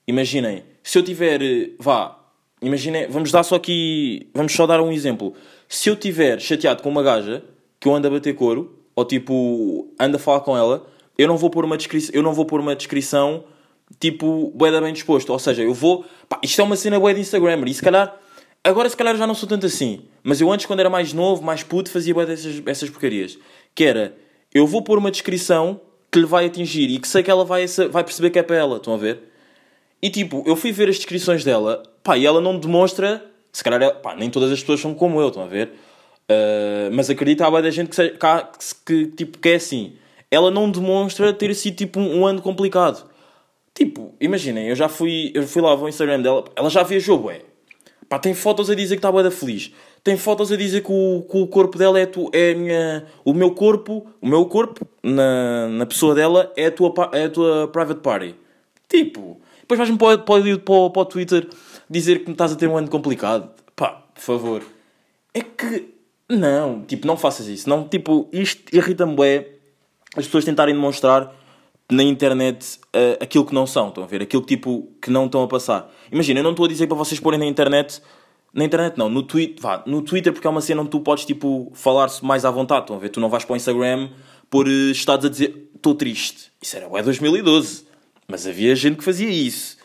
Imaginem, 0.08 0.64
se 0.82 0.98
eu 0.98 1.04
tiver, 1.04 1.42
vá, 1.78 2.18
imaginem, 2.62 3.08
vamos 3.10 3.30
dar 3.30 3.44
só 3.44 3.56
aqui, 3.56 4.30
vamos 4.34 4.54
só 4.54 4.66
dar 4.66 4.82
um 4.82 4.94
exemplo. 4.94 5.34
Se 5.68 5.90
eu 5.90 5.96
tiver 5.98 6.40
chateado 6.40 6.82
com 6.82 6.90
uma 6.90 7.04
gaja, 7.04 7.44
que 7.82 7.88
eu 7.90 7.94
ando 7.94 8.08
a 8.08 8.12
bater 8.12 8.34
couro, 8.34 8.80
ou 8.96 9.04
tipo, 9.04 9.94
ando 10.00 10.16
a 10.16 10.20
falar 10.20 10.40
com 10.40 10.56
ela, 10.56 10.88
eu 11.18 11.28
não 11.28 11.36
vou 11.36 11.50
pôr 11.50 11.66
uma 11.66 11.76
descrição, 11.76 12.16
eu 12.16 12.24
não 12.24 12.34
vou 12.34 12.46
pôr 12.46 12.62
uma 12.62 12.76
descrição 12.76 13.44
tipo, 14.00 14.52
bué 14.56 14.80
bem 14.82 14.94
disposto. 14.94 15.32
Ou 15.32 15.40
seja, 15.40 15.64
eu 15.64 15.74
vou. 15.74 16.06
Pá, 16.28 16.40
isto 16.44 16.60
é 16.62 16.64
uma 16.64 16.76
cena 16.76 17.00
bué 17.00 17.14
de 17.14 17.22
Instagram. 17.22 17.64
E 17.68 17.74
se 17.74 17.82
calhar. 17.82 18.16
Agora, 18.64 18.90
se 18.90 18.98
calhar, 18.98 19.16
já 19.16 19.28
não 19.28 19.36
sou 19.36 19.48
tanto 19.48 19.66
assim. 19.66 20.06
Mas 20.24 20.42
eu 20.42 20.52
antes, 20.52 20.66
quando 20.66 20.80
era 20.80 20.90
mais 20.90 21.14
novo, 21.14 21.44
mais 21.44 21.62
puto, 21.62 21.90
fazia 21.90 22.14
bué 22.14 22.26
dessas 22.26 22.62
essas 22.66 22.90
porcarias. 22.90 23.38
Que 23.74 23.84
era. 23.84 24.16
Eu 24.54 24.66
vou 24.66 24.82
pôr 24.82 24.98
uma 24.98 25.12
descrição 25.12 25.80
que 26.12 26.20
lhe 26.20 26.26
vai 26.26 26.46
atingir 26.46 26.90
e 26.90 26.98
que 26.98 27.08
sei 27.08 27.22
que 27.22 27.30
ela 27.30 27.44
vai, 27.44 27.66
vai 27.92 28.04
perceber 28.04 28.30
que 28.30 28.40
é 28.40 28.44
para 28.44 28.56
ela. 28.56 28.78
Estão 28.78 28.94
a 28.94 28.98
ver? 28.98 29.32
E 30.02 30.10
tipo, 30.10 30.44
eu 30.46 30.56
fui 30.56 30.72
ver 30.72 30.90
as 30.90 30.96
descrições 30.96 31.44
dela. 31.44 31.84
Pá, 32.04 32.18
e 32.18 32.26
ela 32.26 32.42
não 32.42 32.58
demonstra. 32.58 33.24
Se 33.52 33.64
calhar, 33.64 33.82
ela, 33.82 33.94
pá, 33.94 34.16
nem 34.16 34.30
todas 34.30 34.52
as 34.52 34.60
pessoas 34.60 34.80
são 34.80 34.94
como 34.94 35.22
eu. 35.22 35.28
Estão 35.28 35.44
a 35.44 35.48
ver? 35.48 35.74
Uh, 36.30 36.90
mas 36.92 37.10
acredito 37.10 37.44
há 37.44 37.62
da 37.62 37.70
gente 37.70 37.90
que, 37.90 38.10
que, 38.10 38.76
que, 38.86 39.06
tipo, 39.16 39.38
que 39.38 39.50
é 39.50 39.56
assim. 39.56 39.94
Ela 40.32 40.50
não 40.50 40.72
demonstra 40.72 41.32
ter 41.32 41.54
sido 41.54 41.76
tipo 41.76 42.00
um, 42.00 42.22
um 42.22 42.26
ano 42.26 42.42
complicado 42.42 43.06
Tipo, 43.76 44.16
imaginem, 44.22 44.70
eu 44.70 44.76
já 44.76 44.88
fui, 44.88 45.32
eu 45.36 45.44
fui 45.44 45.62
lá 45.62 45.72
ao 45.72 45.90
Instagram 45.90 46.22
dela, 46.22 46.46
ela 46.56 46.70
já 46.70 46.82
viajou, 46.82 47.26
ué. 47.26 47.42
Pá, 48.08 48.18
tem 48.18 48.34
fotos 48.34 48.70
a 48.70 48.76
dizer 48.76 48.96
que 48.96 49.06
está 49.06 49.12
da 49.12 49.30
feliz. 49.30 49.74
Tem 50.02 50.16
fotos 50.16 50.52
a 50.52 50.56
dizer 50.56 50.82
que 50.82 50.92
o, 50.92 51.26
que 51.30 51.38
o 51.38 51.48
corpo 51.48 51.78
dela 51.78 52.00
é, 52.00 52.06
tu, 52.06 52.30
é 52.32 52.54
minha, 52.54 53.06
o 53.26 53.34
meu 53.34 53.52
corpo, 53.52 54.08
o 54.22 54.28
meu 54.28 54.46
corpo 54.46 54.88
na, 55.04 55.68
na 55.68 55.86
pessoa 55.86 56.16
dela 56.16 56.54
é 56.56 56.68
a 56.68 56.72
tua, 56.72 56.94
é 57.12 57.26
a 57.26 57.30
tua 57.30 57.68
private 57.68 58.00
party. 58.00 58.36
Tipo, 58.88 59.42
depois 59.60 59.78
vais-me 59.78 59.98
para, 59.98 60.20
para, 60.20 60.42
para, 60.44 60.90
para 60.92 61.02
o 61.02 61.06
Twitter 61.06 61.48
dizer 61.90 62.20
que 62.20 62.28
me 62.28 62.34
estás 62.34 62.54
a 62.54 62.56
ter 62.56 62.68
um 62.68 62.78
ano 62.78 62.88
complicado. 62.88 63.50
Pá, 63.76 64.04
por 64.14 64.22
favor. 64.22 64.64
É 65.34 65.42
que, 65.42 65.90
não, 66.30 66.84
tipo, 66.84 67.06
não 67.06 67.18
faças 67.18 67.48
isso. 67.48 67.68
Não, 67.68 67.86
tipo, 67.86 68.30
isto 68.32 68.74
irrita-me 68.74 69.16
bué 69.16 69.50
as 70.16 70.26
pessoas 70.26 70.46
tentarem 70.46 70.74
demonstrar 70.74 71.34
na 71.92 72.04
internet 72.04 72.80
uh, 72.96 73.22
aquilo 73.22 73.46
que 73.46 73.54
não 73.54 73.68
são, 73.68 73.90
estão 73.90 74.04
a 74.04 74.08
ver? 74.08 74.22
Aquilo 74.22 74.44
tipo, 74.44 74.92
que 75.02 75.10
não 75.12 75.26
estão 75.26 75.44
a 75.44 75.48
passar. 75.48 75.92
Imagina, 76.12 76.40
eu 76.40 76.44
não 76.44 76.52
estou 76.52 76.66
a 76.66 76.70
dizer 76.70 76.88
para 76.88 76.98
vocês 76.98 77.20
porem 77.20 77.40
na 77.40 77.46
internet, 77.46 78.02
na 78.54 78.64
internet 78.66 78.98
não, 78.98 79.10
no, 79.10 79.22
tweet, 79.22 79.62
vá, 79.62 79.84
no 79.86 80.02
Twitter 80.02 80.34
porque 80.34 80.48
é 80.48 80.50
uma 80.50 80.62
cena 80.62 80.82
onde 80.82 80.90
tu 80.90 81.00
podes, 81.00 81.26
tipo, 81.26 81.72
falar-se 81.76 82.24
mais 82.26 82.46
à 82.46 82.52
vontade, 82.52 82.82
estão 82.82 82.96
a 82.96 83.00
ver? 83.00 83.10
Tu 83.10 83.20
não 83.20 83.30
vais 83.30 83.46
para 83.46 83.54
o 83.54 83.56
Instagram 83.56 84.10
por 84.50 84.68
uh, 84.68 84.92
estados 84.92 85.26
a 85.26 85.30
dizer, 85.30 85.70
estou 85.76 85.94
triste. 85.94 86.52
Isso 86.62 86.76
era, 86.76 86.86
é 86.86 87.04
2012. 87.04 87.86
Mas 88.28 88.48
havia 88.48 88.76
gente 88.76 88.98
que 88.98 89.04
fazia 89.04 89.30
isso. 89.30 89.78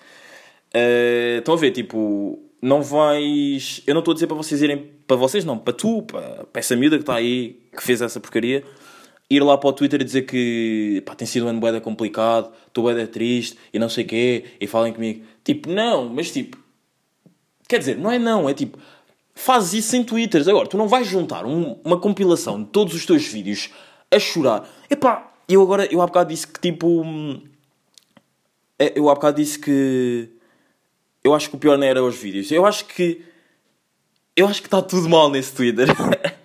Uh, 0.75 1.39
estão 1.39 1.55
a 1.55 1.59
ver, 1.59 1.73
tipo, 1.73 2.39
não 2.63 2.83
vais... 2.83 3.83
Eu 3.87 3.93
não 3.93 4.01
estou 4.01 4.13
a 4.13 4.15
dizer 4.15 4.27
para 4.27 4.37
vocês 4.37 4.63
irem, 4.63 4.91
para 5.07 5.17
vocês 5.17 5.45
não, 5.45 5.59
para 5.59 5.75
tu, 5.75 6.03
para, 6.03 6.45
para 6.45 6.61
essa 6.61 6.75
miúda 6.75 6.97
que 6.97 7.03
está 7.03 7.17
aí, 7.17 7.61
que 7.77 7.83
fez 7.83 8.01
essa 8.01 8.19
porcaria 8.19 8.65
ir 9.31 9.43
lá 9.43 9.57
para 9.57 9.71
o 9.71 9.73
Twitter 9.73 10.01
e 10.01 10.05
dizer 10.05 10.23
que 10.23 11.03
pá, 11.07 11.15
tem 11.15 11.27
sido 11.27 11.47
um 11.47 11.49
ano 11.49 11.61
boeda 11.61 11.81
complicado, 11.81 12.53
estou 12.67 12.83
boeda 12.83 13.07
triste 13.07 13.57
e 13.73 13.79
não 13.79 13.89
sei 13.89 14.05
o 14.05 14.09
quê, 14.09 14.45
e 14.61 14.67
falem 14.67 14.93
comigo. 14.93 15.25
Tipo, 15.45 15.71
não, 15.71 16.09
mas 16.09 16.33
tipo, 16.33 16.59
quer 17.69 17.79
dizer, 17.79 17.97
não 17.97 18.11
é 18.11 18.19
não, 18.19 18.49
é 18.49 18.55
tipo, 18.55 18.77
fazes 19.33 19.75
isso 19.75 19.91
sem 19.91 20.03
Twitters. 20.03 20.49
Agora, 20.49 20.67
tu 20.67 20.77
não 20.77 20.89
vais 20.89 21.07
juntar 21.07 21.47
um, 21.47 21.79
uma 21.85 21.99
compilação 21.99 22.61
de 22.61 22.69
todos 22.71 22.93
os 22.93 23.07
teus 23.07 23.25
vídeos 23.27 23.71
a 24.11 24.19
chorar. 24.19 24.69
Epá, 24.91 25.33
eu 25.49 25.63
agora, 25.63 25.87
eu 25.93 26.03
há 26.03 26.07
bocado 26.07 26.31
disse 26.31 26.49
que 26.49 26.59
tipo, 26.61 27.05
é, 28.79 28.93
eu 28.97 29.09
há 29.09 29.15
bocado 29.15 29.37
disse 29.37 29.59
que 29.59 30.29
eu 31.23 31.35
acho 31.35 31.49
que 31.49 31.57
o 31.57 31.59
pior 31.59 31.79
não 31.79 31.87
era 31.87 32.03
os 32.03 32.17
vídeos. 32.17 32.51
Eu 32.51 32.67
acho 32.67 32.85
que, 32.87 33.23
eu 34.35 34.49
acho 34.49 34.61
que 34.61 34.67
está 34.67 34.83
tudo 34.83 35.09
mal 35.09 35.31
nesse 35.31 35.55
Twitter. 35.55 35.87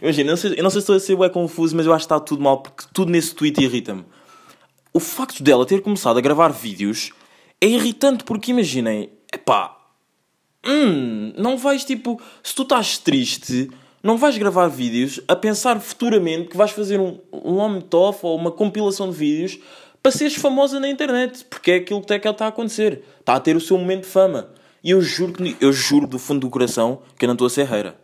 Imagina, 0.00 0.28
eu 0.28 0.32
não, 0.32 0.36
sei, 0.36 0.54
eu 0.56 0.62
não 0.62 0.70
sei 0.70 0.80
se 0.80 0.92
estou 0.92 1.16
a 1.16 1.18
bem 1.20 1.30
confuso, 1.30 1.76
mas 1.76 1.86
eu 1.86 1.92
acho 1.92 2.06
que 2.06 2.12
está 2.12 2.20
tudo 2.20 2.42
mal, 2.42 2.62
porque 2.62 2.84
tudo 2.92 3.10
nesse 3.10 3.34
tweet 3.34 3.62
irrita-me. 3.62 4.04
O 4.92 5.00
facto 5.00 5.42
dela 5.42 5.66
ter 5.66 5.82
começado 5.82 6.18
a 6.18 6.20
gravar 6.20 6.48
vídeos 6.48 7.12
é 7.60 7.66
irritante, 7.66 8.24
porque 8.24 8.50
imaginem, 8.50 9.10
epá, 9.32 9.76
hum, 10.66 11.32
não 11.36 11.56
vais 11.58 11.84
tipo, 11.84 12.20
se 12.42 12.54
tu 12.54 12.62
estás 12.62 12.98
triste, 12.98 13.70
não 14.02 14.16
vais 14.16 14.38
gravar 14.38 14.68
vídeos 14.68 15.20
a 15.28 15.36
pensar 15.36 15.78
futuramente 15.78 16.48
que 16.48 16.56
vais 16.56 16.70
fazer 16.70 16.98
um, 16.98 17.18
um 17.32 17.58
home 17.58 17.84
off 17.92 18.20
ou 18.22 18.36
uma 18.36 18.50
compilação 18.50 19.10
de 19.10 19.16
vídeos 19.16 19.58
para 20.02 20.10
seres 20.10 20.36
famosa 20.36 20.80
na 20.80 20.88
internet, 20.88 21.44
porque 21.44 21.72
é 21.72 21.74
aquilo 21.76 22.00
que 22.02 22.14
está 22.14 22.46
a 22.46 22.48
acontecer. 22.48 23.02
Está 23.20 23.34
a 23.34 23.40
ter 23.40 23.54
o 23.54 23.60
seu 23.60 23.76
momento 23.76 24.04
de 24.04 24.08
fama. 24.08 24.48
E 24.82 24.92
eu 24.92 25.02
juro, 25.02 25.34
que, 25.34 25.56
eu 25.60 25.72
juro 25.72 26.06
do 26.06 26.18
fundo 26.18 26.40
do 26.40 26.50
coração 26.50 27.02
que 27.18 27.26
eu 27.26 27.26
não 27.26 27.34
estou 27.34 27.46
a 27.46 27.50
ser 27.50 27.66
reira. 27.66 28.00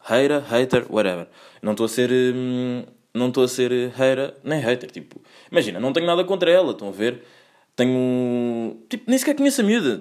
Hater, 0.00 0.42
hater, 0.42 0.86
whatever. 0.90 1.26
Não 1.62 1.72
estou 1.72 1.86
a 1.86 1.88
ser. 1.88 2.10
Hum, 2.10 2.84
não 3.12 3.28
estou 3.28 3.44
a 3.44 3.48
ser 3.48 3.90
hater, 3.90 4.34
nem 4.42 4.60
hater. 4.60 4.90
Tipo, 4.90 5.20
imagina, 5.50 5.80
não 5.80 5.92
tenho 5.92 6.06
nada 6.06 6.24
contra 6.24 6.50
ela, 6.50 6.72
estão 6.72 6.88
a 6.88 6.92
ver? 6.92 7.22
Tenho. 7.76 8.78
Tipo, 8.88 9.04
nem 9.08 9.18
sequer 9.18 9.34
conheço 9.34 9.60
a 9.60 9.64
miúda. 9.64 10.00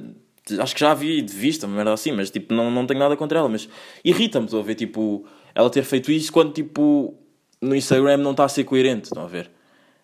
Acho 0.60 0.74
que 0.74 0.80
já 0.80 0.92
a 0.92 0.96
vi 0.96 1.22
de 1.22 1.34
vista, 1.34 1.68
uma 1.68 1.76
merda 1.76 1.94
assim, 1.94 2.12
mas 2.12 2.32
tipo, 2.32 2.54
não, 2.54 2.72
não 2.72 2.88
tenho 2.88 3.00
nada 3.00 3.16
contra 3.16 3.40
ela. 3.40 3.50
Mas 3.50 3.70
irrita-me, 4.04 4.46
estão 4.46 4.60
a 4.60 4.64
ver? 4.64 4.76
Tipo, 4.76 5.26
ela 5.54 5.70
ter 5.70 5.84
feito 5.84 6.12
isso 6.12 6.32
quando, 6.32 6.54
tipo, 6.54 7.14
no 7.62 7.76
Instagram 7.76 8.18
não 8.18 8.32
está 8.32 8.46
a 8.46 8.50
ser 8.50 8.64
coerente, 8.64 9.06
estão 9.06 9.24
a 9.24 9.28
ver? 9.28 9.52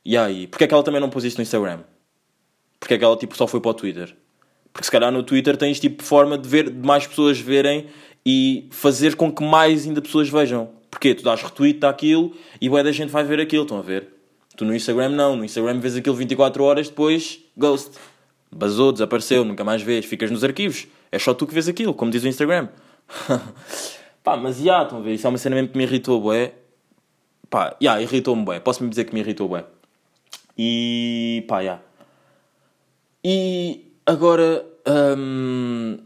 E 0.04 0.16
aí, 0.16 0.46
porque 0.46 0.66
é 0.66 0.68
que 0.68 0.74
ela 0.74 0.84
também 0.84 1.02
não 1.02 1.10
pôs 1.10 1.24
isso 1.24 1.38
no 1.38 1.42
Instagram? 1.42 1.80
Porque 2.80 2.94
é 2.94 2.98
que 2.98 3.04
ela, 3.04 3.18
tipo, 3.18 3.36
só 3.36 3.48
foi 3.48 3.60
para 3.60 3.72
o 3.72 3.74
Twitter? 3.74 4.16
Porque 4.72 4.86
se 4.86 4.92
calhar 4.92 5.12
no 5.12 5.24
Twitter 5.24 5.58
tens, 5.58 5.80
tipo, 5.80 6.04
forma 6.04 6.38
de 6.38 6.48
ver, 6.48 6.70
de 6.70 6.86
mais 6.86 7.08
pessoas 7.08 7.40
verem 7.40 7.88
e 8.25 8.67
fazer 8.72 9.15
com 9.15 9.32
que 9.32 9.44
mais 9.44 9.86
ainda 9.86 10.01
pessoas 10.01 10.29
vejam. 10.29 10.70
Porque 10.89 11.13
tu 11.13 11.24
dás 11.24 11.41
retweet 11.41 11.79
daquilo 11.79 12.34
e 12.60 12.70
bué 12.70 12.82
da 12.82 12.91
gente 12.91 13.10
vai 13.10 13.24
ver 13.24 13.39
aquilo, 13.39 13.63
estão 13.63 13.77
a 13.77 13.82
ver? 13.82 14.08
Tu 14.55 14.63
no 14.63 14.74
Instagram 14.74 15.10
não, 15.10 15.36
no 15.36 15.44
Instagram 15.44 15.79
vês 15.79 15.96
aquilo 15.96 16.15
24 16.15 16.63
horas 16.63 16.88
depois, 16.88 17.39
ghost. 17.55 17.91
Basou, 18.51 18.91
desapareceu, 18.91 19.44
nunca 19.44 19.63
mais 19.63 19.82
vês, 19.82 20.05
ficas 20.05 20.32
nos 20.32 20.44
arquivos. 20.44 20.88
É 21.12 21.20
só 21.20 21.34
tu 21.34 21.46
que 21.46 21.53
vês 21.53 21.67
aquilo, 21.67 21.94
como 21.94 22.10
diz 22.10 22.24
o 22.24 22.27
Instagram. 22.27 22.70
Pá, 24.24 24.38
mas 24.38 24.58
já, 24.58 24.84
estão 24.84 25.00
a 25.00 25.01
ver? 25.01 25.13
Isso 25.13 25.27
é 25.27 25.29
uma 25.29 25.38
cena 25.38 25.55
mesmo 25.55 25.70
que 25.70 25.77
me 25.77 25.84
irritou, 25.84 26.22
bué. 26.22 26.53
Pá, 27.50 27.75
já, 27.82 28.01
irritou-me, 28.01 28.44
bué. 28.44 28.60
Posso-me 28.60 28.89
dizer 28.89 29.03
que 29.03 29.13
me 29.13 29.20
irritou, 29.20 29.48
bué. 29.48 29.65
E, 30.58 31.44
pá, 31.48 31.63
já. 31.63 31.79
E 33.24 33.91
agora, 34.05 34.65
hum, 35.17 35.98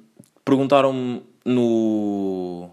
perguntaram-me 0.44 1.22
no, 1.46 2.70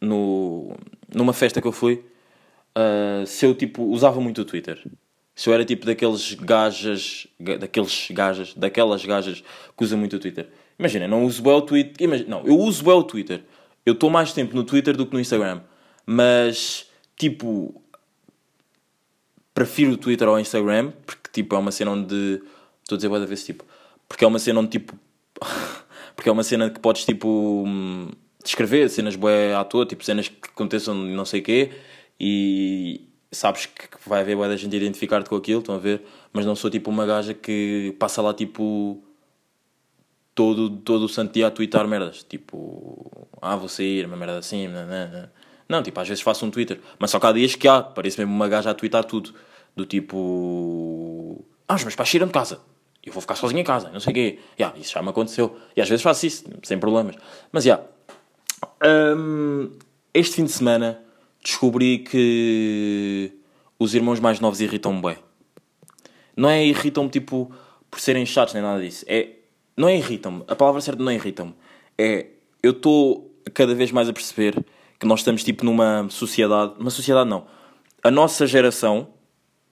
no, 0.00 0.76
numa 1.14 1.32
festa 1.32 1.60
que 1.60 1.66
eu 1.66 1.72
fui 1.72 2.04
uh, 2.76 3.26
se 3.26 3.46
eu, 3.46 3.54
tipo, 3.54 3.84
usava 3.84 4.20
muito 4.20 4.40
o 4.42 4.44
Twitter. 4.44 4.82
Se 5.34 5.48
eu 5.48 5.54
era 5.54 5.64
tipo 5.64 5.84
daqueles 5.84 6.34
gajas, 6.34 7.26
daqueles 7.40 8.08
gajas, 8.10 8.54
daquelas 8.54 9.04
gajas 9.04 9.42
que 9.76 9.84
usam 9.84 9.98
muito 9.98 10.16
o 10.16 10.18
Twitter. 10.18 10.48
Imagina, 10.78 11.08
não 11.08 11.24
uso 11.24 11.42
bem 11.42 11.52
o 11.52 11.62
Twitter. 11.62 11.94
Imagina, 12.04 12.28
não, 12.30 12.46
eu 12.46 12.56
uso 12.56 12.84
bem 12.84 12.94
o 12.94 13.02
Twitter. 13.02 13.42
Eu 13.84 13.94
estou 13.94 14.10
mais 14.10 14.32
tempo 14.32 14.54
no 14.54 14.64
Twitter 14.64 14.96
do 14.96 15.06
que 15.06 15.12
no 15.12 15.20
Instagram. 15.20 15.62
Mas, 16.06 16.88
tipo, 17.16 17.82
prefiro 19.52 19.92
o 19.92 19.96
Twitter 19.96 20.28
ao 20.28 20.38
Instagram, 20.38 20.92
porque, 21.04 21.30
tipo, 21.32 21.54
é 21.54 21.58
uma 21.58 21.72
cena 21.72 21.90
onde. 21.90 22.42
Estou 22.82 22.96
a 22.96 22.98
dizer, 22.98 23.08
da 23.08 23.26
vez, 23.26 23.44
tipo. 23.44 23.64
Porque 24.08 24.24
é 24.24 24.28
uma 24.28 24.38
cena 24.38 24.60
onde, 24.60 24.70
tipo. 24.70 24.96
porque 26.14 26.28
é 26.28 26.32
uma 26.32 26.42
cena 26.42 26.70
que 26.70 26.80
podes, 26.80 27.04
tipo. 27.04 27.64
Descrever 28.42 28.90
cenas 28.90 29.16
boé 29.16 29.54
à 29.54 29.64
toa, 29.64 29.86
tipo, 29.86 30.04
cenas 30.04 30.28
que 30.28 30.50
aconteçam 30.50 30.94
não 30.94 31.24
sei 31.24 31.40
quê. 31.40 31.70
E 32.20 33.08
sabes 33.32 33.66
que 33.66 33.88
vai 34.06 34.20
haver 34.20 34.36
boa 34.36 34.48
da 34.48 34.56
gente 34.56 34.76
identificar-te 34.76 35.28
com 35.28 35.36
aquilo, 35.36 35.60
estão 35.60 35.74
a 35.74 35.78
ver? 35.78 36.02
Mas 36.32 36.46
não 36.46 36.54
sou 36.54 36.70
tipo 36.70 36.90
uma 36.90 37.06
gaja 37.06 37.34
que 37.34 37.94
passa 37.98 38.22
lá 38.22 38.32
tipo 38.32 39.02
todo, 40.34 40.70
todo 40.78 41.04
o 41.04 41.08
santo 41.08 41.32
dia 41.32 41.46
a 41.46 41.50
twittar 41.50 41.86
merdas. 41.86 42.22
Tipo, 42.22 43.28
ah, 43.40 43.56
vou 43.56 43.68
sair, 43.68 44.06
uma 44.06 44.16
merda 44.16 44.38
assim, 44.38 44.68
não, 44.68 44.86
não, 44.86 45.10
não. 45.10 45.28
não, 45.68 45.82
tipo, 45.82 45.98
às 46.00 46.08
vezes 46.08 46.22
faço 46.22 46.44
um 46.46 46.50
Twitter, 46.50 46.80
mas 46.98 47.10
só 47.10 47.20
que 47.20 47.26
há 47.26 47.32
dias 47.32 47.54
que 47.54 47.68
há, 47.68 47.82
parece 47.82 48.18
mesmo 48.18 48.34
uma 48.34 48.48
gaja 48.48 48.70
a 48.70 48.74
twittar 48.74 49.04
tudo. 49.04 49.34
Do 49.76 49.84
tipo, 49.84 51.44
ah, 51.68 51.74
os 51.74 51.82
meus 51.82 51.96
pais 51.96 52.08
saíram 52.08 52.28
de 52.28 52.32
casa, 52.32 52.60
eu 53.04 53.12
vou 53.12 53.20
ficar 53.20 53.34
sozinho 53.34 53.60
em 53.60 53.64
casa, 53.64 53.90
não 53.90 54.00
sei 54.00 54.10
o 54.10 54.14
quê. 54.14 54.38
Yeah, 54.58 54.78
isso 54.78 54.92
já 54.92 55.02
me 55.02 55.10
aconteceu. 55.10 55.56
E 55.76 55.80
às 55.80 55.88
vezes 55.88 56.02
faço 56.02 56.26
isso, 56.26 56.44
sem 56.62 56.78
problemas. 56.78 57.16
Mas 57.52 57.64
já, 57.64 57.80
yeah. 58.82 59.16
um, 59.16 59.70
este 60.12 60.36
fim 60.36 60.44
de 60.44 60.52
semana 60.52 61.00
descobri 61.42 61.98
que 61.98 63.32
os 63.78 63.94
irmãos 63.94 64.20
mais 64.20 64.40
novos 64.40 64.60
irritam-me 64.60 65.02
bem. 65.02 65.16
Não 66.36 66.48
é 66.48 66.64
irritam-me 66.64 67.10
tipo 67.10 67.52
por 67.90 68.00
serem 68.00 68.24
chatos 68.24 68.54
nem 68.54 68.62
nada 68.62 68.80
disso. 68.80 69.04
É, 69.06 69.28
não 69.76 69.88
é 69.88 69.96
irritam-me. 69.96 70.42
A 70.48 70.56
palavra 70.56 70.80
certa 70.80 71.02
não 71.02 71.12
é 71.12 71.14
irritam-me. 71.14 71.54
É, 71.98 72.26
eu 72.62 72.72
estou 72.72 73.30
cada 73.52 73.74
vez 73.74 73.92
mais 73.92 74.08
a 74.08 74.12
perceber 74.12 74.64
que 74.98 75.06
nós 75.06 75.20
estamos 75.20 75.44
tipo 75.44 75.64
numa 75.64 76.08
sociedade. 76.10 76.74
Uma 76.78 76.90
sociedade 76.90 77.28
não. 77.28 77.46
A 78.02 78.10
nossa 78.10 78.46
geração 78.46 79.08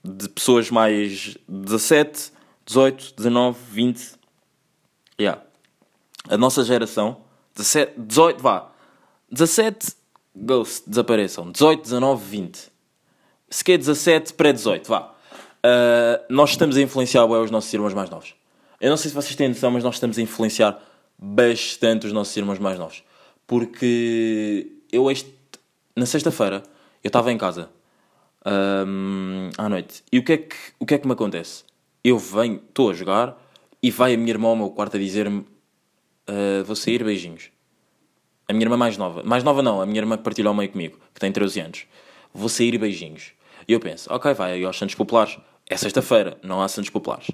de 0.05 0.29
pessoas 0.29 0.71
mais 0.71 1.37
17, 1.49 2.32
18, 2.67 3.15
19, 3.17 3.59
20. 3.71 4.13
Yeah. 5.21 5.43
A 6.29 6.37
nossa 6.37 6.65
geração. 6.65 7.19
17, 7.55 7.93
18, 7.99 8.43
vá. 8.43 8.71
17 9.31 9.95
Ghost 10.35 10.89
desapareçam. 10.89 11.51
18, 11.51 11.83
19, 11.83 12.25
20. 12.25 12.73
Se 13.51 13.65
quer 13.65 13.79
17, 13.79 14.33
pré-18, 14.35 14.87
vá. 14.87 15.13
Uh, 15.65 16.25
nós 16.29 16.51
estamos 16.51 16.77
a 16.77 16.81
influenciar 16.81 17.27
bem 17.27 17.37
os 17.37 17.51
nossos 17.51 17.73
irmãos 17.73 17.95
mais 17.95 18.09
novos. 18.11 18.35
Eu 18.81 18.91
não 18.91 18.97
sei 18.97 19.11
se 19.11 19.15
vocês 19.15 19.37
têm 19.37 19.49
noção, 19.49 19.71
mas 19.71 19.85
nós 19.85 19.95
estamos 19.95 20.19
a 20.19 20.23
influenciar 20.23 20.81
bastante 21.19 22.07
os 22.07 22.13
nossos 22.13 22.37
irmãos 22.37 22.59
mais 22.59 22.79
novos. 22.79 23.05
Porque 23.47 24.73
eu 24.91 25.11
este, 25.11 25.33
na 25.95 26.07
sexta-feira 26.07 26.63
eu 27.05 27.09
estava 27.09 27.31
em 27.31 27.39
casa 27.39 27.71
um, 28.45 29.51
à 29.57 29.69
noite. 29.69 30.03
E 30.11 30.19
o 30.19 30.25
que, 30.25 30.33
é 30.33 30.37
que, 30.39 30.57
o 30.79 30.87
que 30.87 30.95
é 30.95 30.99
que 30.99 31.07
me 31.07 31.13
acontece? 31.13 31.65
Eu 32.05 32.19
venho, 32.19 32.61
estou 32.69 32.91
a 32.91 32.95
jogar 32.95 33.37
e 33.83 33.91
vai 33.91 34.15
a 34.15 34.17
minha 34.17 34.31
irmã 34.31 34.49
ao 34.49 34.57
meu 34.57 34.71
quarto 34.71 34.97
a 34.97 35.01
dizer-me 35.01 35.41
uh, 36.29 36.65
vou 36.65 36.77
sair, 36.77 37.03
beijinhos. 37.05 37.51
A 38.49 38.53
minha 38.53 38.65
irmã 38.65 38.77
mais 38.77 38.97
nova. 38.97 39.23
Mais 39.23 39.45
nova 39.45 39.63
não, 39.63 39.81
a 39.81 39.87
minha 39.87 40.01
irmã 40.01 40.17
que 40.17 40.23
partilha 40.23 40.49
ao 40.49 40.55
meio 40.55 40.71
comigo, 40.71 40.99
que 41.15 41.21
tem 41.21 41.31
13 41.31 41.61
anos. 41.61 41.87
Vou 42.35 42.49
sair 42.49 42.77
beijinhos. 42.79 43.33
E 43.67 43.73
eu 43.73 43.81
penso, 43.81 44.13
ok, 44.13 44.35
vai 44.35 44.53
aí 44.53 44.65
aos 44.65 44.77
Santos 44.77 44.95
Populares. 44.95 45.39
É 45.69 45.77
sexta-feira, 45.77 46.37
não 46.43 46.61
há 46.61 46.69
Santos 46.69 46.91
Populares. 46.91 47.29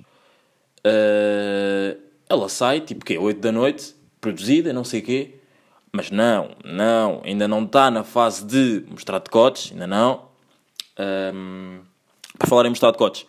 Uh, 0.86 1.98
ela 2.28 2.48
sai, 2.48 2.80
tipo 2.80 3.04
quê? 3.04 3.18
8 3.18 3.40
da 3.40 3.50
noite, 3.50 3.94
produzida, 4.20 4.72
não 4.72 4.84
sei 4.84 5.00
o 5.00 5.02
quê. 5.02 5.34
Mas 5.92 6.10
não, 6.10 6.50
não, 6.64 7.22
ainda 7.24 7.48
não 7.48 7.64
está 7.64 7.90
na 7.90 8.04
fase 8.04 8.44
de 8.44 8.84
mostrar 8.90 9.18
decotes, 9.18 9.72
ainda 9.72 9.86
não. 9.86 10.28
Um, 11.34 11.80
para 12.36 12.48
falar 12.48 12.66
em 12.66 12.68
mostrar 12.68 12.90
decotes, 12.90 13.26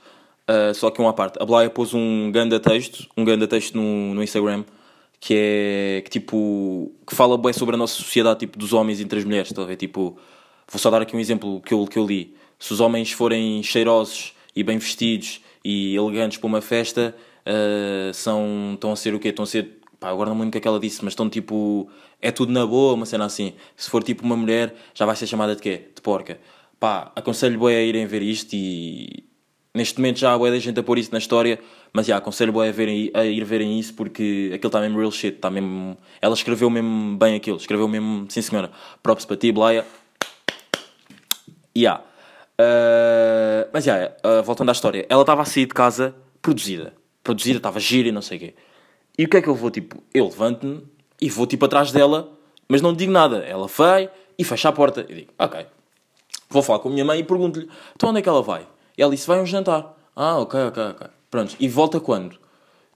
uh, 0.50 0.74
só 0.74 0.90
que 0.90 1.00
uma 1.00 1.14
parte. 1.14 1.42
A 1.42 1.46
Blaia 1.46 1.70
pôs 1.70 1.94
um 1.94 2.32
ganda 2.32 2.60
texto, 2.60 3.08
um 3.16 3.24
ganda 3.24 3.48
texto 3.48 3.76
no, 3.76 4.16
no 4.16 4.24
Instagram, 4.24 4.64
que 5.20 5.34
é 5.36 6.02
que 6.04 6.10
tipo 6.10 6.92
que 7.06 7.16
fala 7.16 7.38
bem 7.38 7.54
sobre 7.54 7.76
a 7.76 7.78
nossa 7.78 7.94
sociedade 7.94 8.40
tipo 8.40 8.58
dos 8.58 8.74
homens 8.74 9.00
entre 9.00 9.20
as 9.20 9.26
mulheres 9.26 9.52
ver? 9.52 9.76
Tipo 9.76 10.18
vou 10.68 10.80
só 10.80 10.90
dar 10.90 11.02
aqui 11.02 11.16
um 11.16 11.20
exemplo 11.20 11.62
que 11.62 11.74
eu, 11.74 11.86
que 11.86 12.00
eu 12.00 12.06
li. 12.06 12.36
Se 12.58 12.74
os 12.74 12.80
homens 12.80 13.12
forem 13.12 13.62
cheirosos 13.64 14.34
e 14.56 14.64
bem 14.64 14.78
vestidos 14.78 15.42
e 15.64 15.96
elegantes 15.96 16.38
para 16.38 16.48
uma 16.48 16.62
festa 16.62 17.16
uh, 17.46 18.14
são 18.14 18.72
estão 18.74 18.92
a 18.92 18.96
ser 18.96 19.14
o 19.14 19.20
quê? 19.20 19.30
Estão 19.30 19.44
a 19.44 19.48
ser 19.48 19.80
pá, 20.00 20.10
agora 20.10 20.30
não 20.30 20.36
me 20.36 20.42
lembro 20.42 20.50
o 20.50 20.52
que 20.54 20.58
é 20.60 20.62
que 20.62 20.68
ela 20.68 20.80
disse 20.80 21.04
mas 21.04 21.14
estão 21.14 21.30
tipo 21.30 21.90
é 22.22 22.32
tudo 22.32 22.52
na 22.52 22.66
boa 22.66 22.94
uma 22.94 23.06
cena 23.06 23.26
assim. 23.26 23.54
Se 23.76 23.90
for 23.90 24.04
tipo 24.04 24.24
uma 24.26 24.38
mulher 24.38 24.74
já 24.94 25.06
vai 25.06 25.16
ser 25.16 25.28
chamada 25.28 25.56
de 25.56 25.62
quê? 25.62 25.90
De 25.96 26.02
porca. 26.02 26.40
Pá 26.80 27.12
aconselho 27.16 27.60
bem 27.60 27.76
a 27.76 27.82
irem 27.82 28.06
ver 28.06 28.22
isto 28.22 28.54
e 28.54 29.29
neste 29.74 29.98
momento 29.98 30.20
já 30.20 30.34
há 30.34 30.38
boa 30.38 30.52
da 30.52 30.60
gente 30.60 30.80
a 30.80 30.84
pôr 30.84 30.98
isso 30.98 31.12
na 31.12 31.18
história 31.18 31.60
mas 31.92 32.06
já, 32.06 32.18
aconselho 32.18 32.60
a, 32.60 32.72
verem, 32.72 33.10
a 33.14 33.26
ir 33.26 33.44
verem 33.44 33.80
isso 33.80 33.94
porque 33.94 34.52
aquilo 34.54 34.70
está 34.70 34.80
mesmo 34.80 35.00
real 35.00 35.12
shit. 35.12 35.36
Está 35.36 35.50
mesmo, 35.50 35.98
ela 36.22 36.34
escreveu 36.34 36.70
mesmo 36.70 37.18
bem 37.18 37.36
aquilo. 37.36 37.58
Escreveu 37.58 37.88
mesmo, 37.88 38.28
sim 38.30 38.42
senhora. 38.42 38.72
Props 39.02 39.26
para 39.26 39.38
ti, 39.38 39.52
Blaia. 39.52 39.86
Yeah. 41.76 42.04
Uh, 42.60 43.70
mas 43.74 43.86
já, 43.86 43.96
yeah, 43.96 44.16
uh, 44.24 44.44
voltando 44.44 44.70
à 44.70 44.72
história. 44.72 45.06
Ela 45.10 45.22
estava 45.22 45.42
a 45.42 45.46
sair 45.46 45.66
de 45.66 45.74
casa 45.74 46.16
produzida. 46.42 46.94
Produzida, 47.24 47.58
estava 47.58 47.80
gira 47.80 48.10
e 48.10 48.12
não 48.12 48.22
sei 48.22 48.38
o 48.38 48.40
quê. 48.42 48.56
E 49.18 49.26
o 49.26 49.30
que 49.30 49.38
é 49.38 49.42
que 49.42 49.48
eu 49.48 49.56
vou, 49.56 49.72
tipo, 49.72 50.02
eu 50.14 50.26
levanto-me 50.26 50.84
e 51.20 51.30
vou, 51.30 51.48
tipo, 51.48 51.66
atrás 51.66 51.92
dela, 51.92 52.32
mas 52.68 52.82
não 52.82 52.94
digo 52.94 53.12
nada. 53.12 53.38
Ela 53.40 53.68
vai 53.68 54.10
e 54.38 54.44
fecha 54.44 54.70
a 54.70 54.72
porta. 54.72 55.06
Eu 55.10 55.16
digo, 55.16 55.34
ok. 55.40 55.66
Vou 56.50 56.62
falar 56.62 56.80
com 56.80 56.90
a 56.90 56.92
minha 56.92 57.06
mãe 57.06 57.20
e 57.20 57.24
pergunto-lhe, 57.24 57.70
então 57.96 58.10
onde 58.10 58.20
é 58.20 58.22
que 58.22 58.30
ela 58.30 58.42
vai? 58.42 58.66
E 59.00 59.02
ela 59.02 59.16
disse, 59.16 59.26
vai 59.26 59.40
a 59.40 59.42
um 59.42 59.46
jantar. 59.46 59.98
Ah, 60.14 60.38
ok, 60.40 60.60
ok, 60.60 60.84
ok. 60.84 61.08
Pronto, 61.32 61.56
e 61.58 61.70
volta 61.70 62.02
quando? 62.02 62.38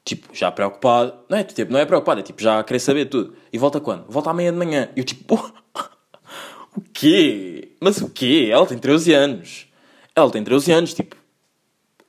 Tipo, 0.03 0.35
já 0.35 0.51
preocupado. 0.51 1.13
Não 1.29 1.37
é, 1.37 1.45
tipo, 1.45 1.71
não 1.71 1.79
é 1.79 1.85
preocupado, 1.85 2.19
é 2.19 2.23
tipo, 2.23 2.41
já 2.41 2.61
querer 2.61 2.79
saber 2.79 3.05
tudo. 3.05 3.37
E 3.53 3.57
volta 3.57 3.79
quando? 3.79 4.03
Volta 4.09 4.33
meia 4.33 4.51
de 4.51 4.57
manhã. 4.57 4.89
E 4.97 4.99
eu 4.99 5.05
tipo, 5.05 5.35
o 6.75 6.81
quê? 6.93 7.71
Mas 7.79 8.01
o 8.01 8.09
quê? 8.09 8.49
Ela 8.51 8.67
tem 8.67 8.77
13 8.77 9.13
anos. 9.13 9.67
Ela 10.13 10.29
tem 10.29 10.43
13 10.43 10.73
anos, 10.73 10.93
tipo, 10.93 11.15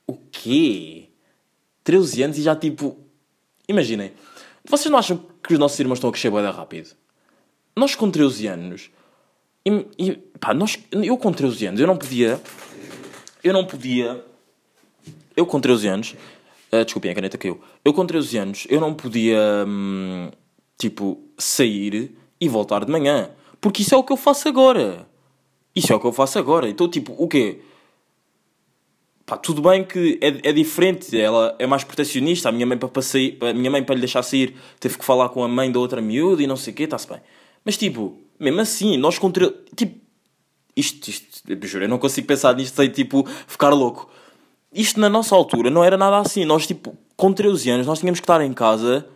o 0.05 0.17
quê? 0.29 1.07
13 1.85 2.23
anos 2.23 2.37
e 2.37 2.41
já 2.41 2.53
tipo. 2.53 2.99
Imaginem, 3.65 4.11
vocês 4.65 4.91
não 4.91 4.99
acham 4.99 5.25
que 5.41 5.53
os 5.53 5.59
nossos 5.59 5.79
irmãos 5.79 5.99
estão 5.99 6.09
a 6.09 6.11
crescer 6.11 6.29
bem 6.29 6.43
rápido? 6.43 6.89
Nós 7.73 7.95
com 7.95 8.11
13 8.11 8.47
anos. 8.47 8.91
E, 9.65 9.85
e, 9.97 10.15
pá, 10.37 10.53
nós, 10.53 10.77
eu 10.91 11.17
com 11.17 11.31
13 11.31 11.67
anos, 11.67 11.79
eu 11.79 11.87
não 11.87 11.95
podia. 11.95 12.41
Eu 13.45 13.53
não 13.53 13.63
podia 13.63 14.25
eu 15.35 15.45
com 15.45 15.59
13 15.59 15.87
anos, 15.87 16.15
uh, 16.71 16.83
desculpem, 16.85 17.11
a 17.11 17.15
caneta 17.15 17.37
caiu. 17.37 17.59
Eu 17.83 17.93
com 17.93 18.05
13 18.05 18.37
anos, 18.37 18.67
eu 18.69 18.79
não 18.79 18.93
podia, 18.93 19.65
hum, 19.67 20.31
tipo, 20.77 21.19
sair 21.37 22.15
e 22.39 22.47
voltar 22.47 22.85
de 22.85 22.91
manhã. 22.91 23.31
Porque 23.59 23.81
isso 23.81 23.93
é 23.93 23.97
o 23.97 24.03
que 24.03 24.13
eu 24.13 24.17
faço 24.17 24.47
agora. 24.47 25.07
Isso 25.75 25.91
é 25.91 25.95
o 25.95 25.99
que 25.99 26.07
eu 26.07 26.13
faço 26.13 26.39
agora. 26.39 26.69
Então, 26.69 26.87
tipo, 26.87 27.13
o 27.17 27.27
quê? 27.27 27.59
Pá, 29.25 29.35
tudo 29.35 29.61
bem 29.61 29.83
que 29.83 30.19
é, 30.21 30.49
é 30.49 30.53
diferente, 30.53 31.19
ela 31.19 31.55
é 31.59 31.67
mais 31.67 31.83
protecionista. 31.83 32.47
A 32.47 32.51
minha 32.51 32.65
mãe 32.65 32.77
para, 32.77 33.01
sair, 33.01 33.37
a 33.41 33.53
minha 33.53 33.71
mãe 33.71 33.83
para 33.83 33.95
lhe 33.95 34.01
deixar 34.01 34.23
sair 34.23 34.55
teve 34.79 34.97
que 34.97 35.03
falar 35.03 35.29
com 35.29 35.43
a 35.43 35.47
mãe 35.47 35.71
da 35.71 35.79
outra 35.79 36.01
miúda 36.01 36.41
e 36.41 36.47
não 36.47 36.55
sei 36.55 36.71
o 36.71 36.75
quê, 36.75 36.83
está-se 36.83 37.09
bem. 37.09 37.19
Mas 37.65 37.75
tipo, 37.75 38.17
mesmo 38.39 38.61
assim, 38.61 38.95
nós 38.97 39.17
contra. 39.17 39.53
Tipo, 39.75 39.99
isto, 40.75 41.09
isto, 41.09 41.27
juro, 41.67 41.85
eu 41.85 41.89
não 41.89 41.97
consigo 41.97 42.27
pensar 42.27 42.55
nisto 42.55 42.75
sem 42.75 42.89
tipo 42.89 43.27
ficar 43.47 43.69
louco 43.69 44.09
isto 44.75 44.99
na 44.99 45.07
nossa 45.07 45.33
altura 45.33 45.69
não 45.69 45.81
era 45.83 45.95
nada 45.95 46.17
assim. 46.17 46.43
Nós, 46.43 46.67
tipo, 46.67 46.97
com 47.15 47.31
13 47.31 47.69
anos, 47.69 47.87
nós 47.87 47.99
tínhamos 47.99 48.19
que 48.19 48.25
estar 48.25 48.41
em 48.41 48.51
casa 48.51 49.07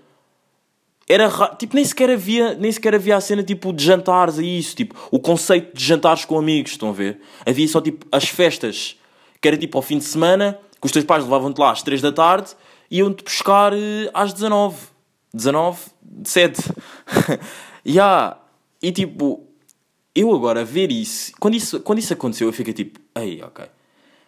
era 1.07 1.27
ra- 1.27 1.55
tipo, 1.55 1.75
nem 1.75 1.83
sequer 1.83 2.11
havia, 2.11 2.53
nem 2.53 2.71
sequer 2.71 2.93
havia 2.95 3.17
a 3.17 3.21
cena 3.21 3.43
tipo 3.43 3.73
de 3.73 3.83
jantares 3.83 4.37
e 4.37 4.57
isso, 4.59 4.75
tipo, 4.75 4.95
o 5.11 5.19
conceito 5.19 5.75
de 5.75 5.83
jantares 5.83 6.23
com 6.23 6.37
amigos, 6.37 6.71
estão 6.71 6.89
a 6.89 6.93
ver? 6.93 7.19
Havia 7.45 7.67
só 7.67 7.81
tipo 7.81 8.05
as 8.11 8.29
festas, 8.29 8.95
que 9.41 9.47
era 9.47 9.57
tipo 9.57 9.77
ao 9.77 9.81
fim 9.81 9.97
de 9.97 10.05
semana, 10.05 10.57
que 10.79 10.85
os 10.85 10.91
teus 10.91 11.03
pais 11.03 11.23
levavam-te 11.23 11.59
lá 11.59 11.71
às 11.71 11.81
3 11.81 11.99
da 12.01 12.11
tarde 12.11 12.51
e 12.91 12.99
iam-te 12.99 13.23
buscar 13.23 13.73
eh, 13.73 14.09
às 14.13 14.31
19. 14.33 14.77
19, 15.33 15.79
7. 16.23 16.61
yeah. 17.85 18.37
E 18.81 18.91
tipo, 18.91 19.47
eu 20.15 20.33
agora 20.33 20.65
ver 20.65 20.91
isso, 20.91 21.31
quando 21.39 21.55
isso, 21.55 21.79
quando 21.79 21.99
isso 21.99 22.13
aconteceu, 22.13 22.47
eu 22.47 22.53
fiquei 22.53 22.73
tipo, 22.73 22.99
ei, 23.15 23.41
ok. 23.41 23.65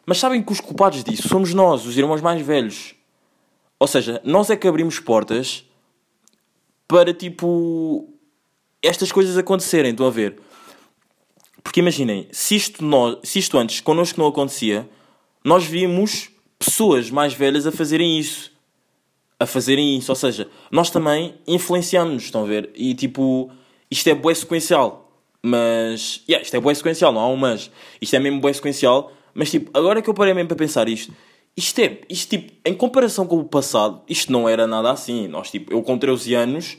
Mas 0.05 0.17
sabem 0.17 0.41
que 0.41 0.51
os 0.51 0.59
culpados 0.59 1.03
disso 1.03 1.27
somos 1.27 1.53
nós, 1.53 1.85
os 1.85 1.97
irmãos 1.97 2.21
mais 2.21 2.41
velhos. 2.41 2.95
Ou 3.79 3.87
seja, 3.87 4.21
nós 4.23 4.49
é 4.49 4.55
que 4.55 4.67
abrimos 4.67 4.99
portas 4.99 5.65
para 6.87 7.13
tipo 7.13 8.07
estas 8.81 9.11
coisas 9.11 9.37
acontecerem, 9.37 9.91
estão 9.91 10.07
a 10.07 10.11
ver? 10.11 10.39
Porque 11.63 11.79
imaginem, 11.79 12.27
se 12.31 12.55
isto, 12.55 12.83
nós, 12.83 13.17
se 13.23 13.39
isto 13.39 13.57
antes 13.57 13.79
connosco 13.79 14.19
não 14.19 14.27
acontecia, 14.27 14.89
nós 15.43 15.63
vimos 15.63 16.29
pessoas 16.57 17.09
mais 17.09 17.33
velhas 17.33 17.65
a 17.67 17.71
fazerem 17.71 18.19
isso. 18.19 18.51
A 19.39 19.45
fazerem 19.45 19.97
isso. 19.97 20.11
Ou 20.11 20.15
seja, 20.15 20.49
nós 20.71 20.89
também 20.89 21.35
influenciamos, 21.47 22.23
estão 22.23 22.43
a 22.43 22.47
ver? 22.47 22.71
E 22.75 22.93
tipo, 22.93 23.51
isto 23.89 24.07
é 24.07 24.15
bué 24.15 24.33
sequencial. 24.33 25.10
Mas, 25.43 26.23
yeah, 26.29 26.43
isto 26.43 26.55
é 26.55 26.59
bué 26.59 26.73
sequencial, 26.73 27.11
não 27.11 27.21
há 27.21 27.27
um 27.27 27.35
mas. 27.35 27.71
Isto 27.99 28.15
é 28.15 28.19
mesmo 28.19 28.39
bué 28.39 28.53
sequencial. 28.53 29.11
Mas 29.33 29.49
tipo, 29.49 29.71
agora 29.77 30.01
que 30.01 30.09
eu 30.09 30.13
parei 30.13 30.33
mesmo 30.33 30.49
para 30.49 30.57
pensar 30.57 30.87
isto, 30.89 31.13
isto 31.55 31.79
é, 31.79 32.01
isto 32.09 32.29
tipo, 32.29 32.53
em 32.65 32.73
comparação 32.73 33.25
com 33.25 33.39
o 33.39 33.45
passado, 33.45 34.01
isto 34.07 34.31
não 34.31 34.47
era 34.47 34.67
nada 34.67 34.91
assim. 34.91 35.27
Nós, 35.27 35.49
tipo, 35.49 35.73
eu 35.73 35.81
com 35.81 35.97
13 35.97 36.33
anos, 36.35 36.77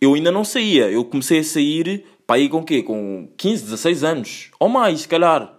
eu 0.00 0.14
ainda 0.14 0.30
não 0.30 0.44
saía. 0.44 0.90
Eu 0.90 1.04
comecei 1.04 1.40
a 1.40 1.44
sair, 1.44 2.04
para 2.26 2.36
aí 2.36 2.48
com 2.48 2.64
quê? 2.64 2.82
Com 2.82 3.28
15, 3.36 3.64
16 3.64 4.04
anos. 4.04 4.50
Ou 4.58 4.68
mais, 4.68 5.00
se 5.00 5.08
calhar. 5.08 5.54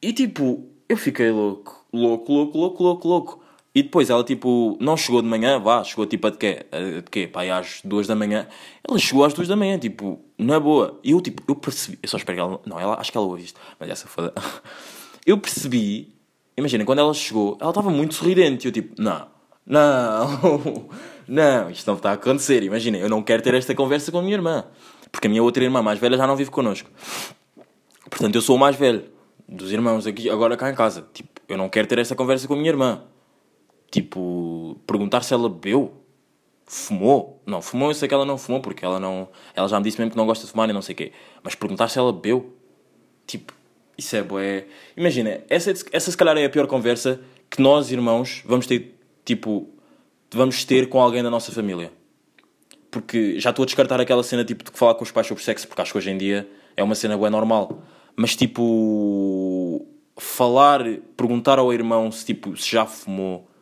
E 0.00 0.12
tipo, 0.12 0.68
eu 0.88 0.96
fiquei 0.96 1.30
louco. 1.30 1.84
Louco, 1.92 2.32
louco, 2.32 2.58
louco, 2.58 2.82
louco, 2.82 3.08
louco. 3.08 3.43
E 3.74 3.82
depois 3.82 4.08
ela, 4.08 4.22
tipo, 4.22 4.78
não 4.80 4.96
chegou 4.96 5.20
de 5.20 5.26
manhã, 5.26 5.58
vá, 5.58 5.82
chegou 5.82 6.06
tipo 6.06 6.28
a 6.28 6.30
de 6.30 6.38
quê? 6.38 6.64
A 6.70 7.00
de 7.00 7.10
quê? 7.10 7.26
Pá, 7.26 7.40
aí 7.40 7.50
às 7.50 7.80
duas 7.84 8.06
da 8.06 8.14
manhã. 8.14 8.46
Ela 8.88 8.98
chegou 8.98 9.24
às 9.24 9.34
duas 9.34 9.48
da 9.48 9.56
manhã, 9.56 9.76
tipo, 9.76 10.20
na 10.38 10.60
boa. 10.60 11.00
E 11.02 11.10
eu, 11.10 11.20
tipo, 11.20 11.42
eu 11.48 11.56
percebi. 11.56 11.98
Eu 12.00 12.08
só 12.08 12.16
espero 12.16 12.36
que 12.36 12.40
ela. 12.40 12.60
Não, 12.64 12.78
ela, 12.78 13.00
acho 13.00 13.10
que 13.10 13.18
ela 13.18 13.26
ouve 13.26 13.42
isto. 13.42 13.60
Mas 13.80 13.90
essa 13.90 14.06
foda. 14.06 14.32
Eu 15.26 15.38
percebi. 15.38 16.14
Imagina, 16.54 16.84
quando 16.84 16.98
ela 16.98 17.14
chegou, 17.14 17.56
ela 17.58 17.70
estava 17.70 17.88
muito 17.90 18.12
sorridente. 18.12 18.66
E 18.66 18.68
eu, 18.68 18.72
tipo, 18.72 19.00
não, 19.00 19.26
não, 19.66 20.86
não, 21.26 21.70
isto 21.70 21.86
não 21.86 21.96
está 21.96 22.10
a 22.10 22.12
acontecer. 22.12 22.62
Imagina, 22.62 22.98
eu 22.98 23.08
não 23.08 23.22
quero 23.22 23.42
ter 23.42 23.54
esta 23.54 23.74
conversa 23.74 24.12
com 24.12 24.18
a 24.18 24.22
minha 24.22 24.34
irmã. 24.34 24.66
Porque 25.10 25.26
a 25.26 25.30
minha 25.30 25.42
outra 25.42 25.64
irmã 25.64 25.82
mais 25.82 25.98
velha 25.98 26.18
já 26.18 26.26
não 26.26 26.36
vive 26.36 26.50
connosco. 26.50 26.90
Portanto, 28.10 28.34
eu 28.34 28.42
sou 28.42 28.56
o 28.56 28.58
mais 28.58 28.76
velho 28.76 29.04
dos 29.48 29.72
irmãos 29.72 30.06
aqui, 30.06 30.28
agora 30.28 30.56
cá 30.56 30.70
em 30.70 30.74
casa. 30.74 31.06
Tipo, 31.14 31.40
eu 31.48 31.56
não 31.56 31.70
quero 31.70 31.88
ter 31.88 31.98
esta 31.98 32.14
conversa 32.14 32.46
com 32.46 32.54
a 32.54 32.56
minha 32.56 32.68
irmã. 32.68 33.02
Tipo, 33.94 34.76
perguntar 34.88 35.22
se 35.22 35.32
ela 35.32 35.48
bebeu. 35.48 35.94
Fumou? 36.66 37.40
Não, 37.46 37.62
fumou 37.62 37.90
eu 37.90 37.94
sei 37.94 38.08
que 38.08 38.14
ela 38.14 38.24
não 38.24 38.36
fumou, 38.36 38.60
porque 38.60 38.84
ela 38.84 38.98
não. 38.98 39.28
Ela 39.54 39.68
já 39.68 39.78
me 39.78 39.84
disse 39.84 40.00
mesmo 40.00 40.10
que 40.10 40.16
não 40.16 40.26
gosta 40.26 40.44
de 40.44 40.50
fumar 40.50 40.68
e 40.68 40.72
não 40.72 40.82
sei 40.82 40.94
o 40.94 40.96
quê. 40.96 41.12
Mas 41.44 41.54
perguntar 41.54 41.86
se 41.86 41.96
ela 41.96 42.12
bebeu. 42.12 42.56
Tipo, 43.24 43.54
isso 43.96 44.16
é 44.16 44.22
bué. 44.22 44.66
Imagina, 44.96 45.42
essa, 45.48 45.72
essa 45.92 46.10
se 46.10 46.16
calhar 46.16 46.36
é 46.36 46.44
a 46.44 46.50
pior 46.50 46.66
conversa 46.66 47.20
que 47.48 47.62
nós, 47.62 47.92
irmãos, 47.92 48.42
vamos 48.44 48.66
ter, 48.66 48.98
tipo, 49.24 49.68
vamos 50.32 50.64
ter 50.64 50.88
com 50.88 51.00
alguém 51.00 51.22
da 51.22 51.30
nossa 51.30 51.52
família. 51.52 51.92
Porque 52.90 53.38
já 53.38 53.50
estou 53.50 53.62
a 53.62 53.66
descartar 53.66 54.00
aquela 54.00 54.24
cena 54.24 54.44
tipo 54.44 54.64
de 54.64 54.76
falar 54.76 54.96
com 54.96 55.04
os 55.04 55.12
pais 55.12 55.28
sobre 55.28 55.44
sexo, 55.44 55.68
porque 55.68 55.82
acho 55.82 55.92
que 55.92 55.98
hoje 55.98 56.10
em 56.10 56.18
dia 56.18 56.50
é 56.76 56.82
uma 56.82 56.96
cena 56.96 57.16
bué 57.16 57.30
normal. 57.30 57.80
Mas 58.16 58.34
tipo, 58.34 59.86
falar, 60.16 60.82
perguntar 61.16 61.60
ao 61.60 61.72
irmão 61.72 62.10
se, 62.10 62.24
tipo, 62.26 62.56
se 62.56 62.72
já 62.72 62.84
fumou. 62.84 63.53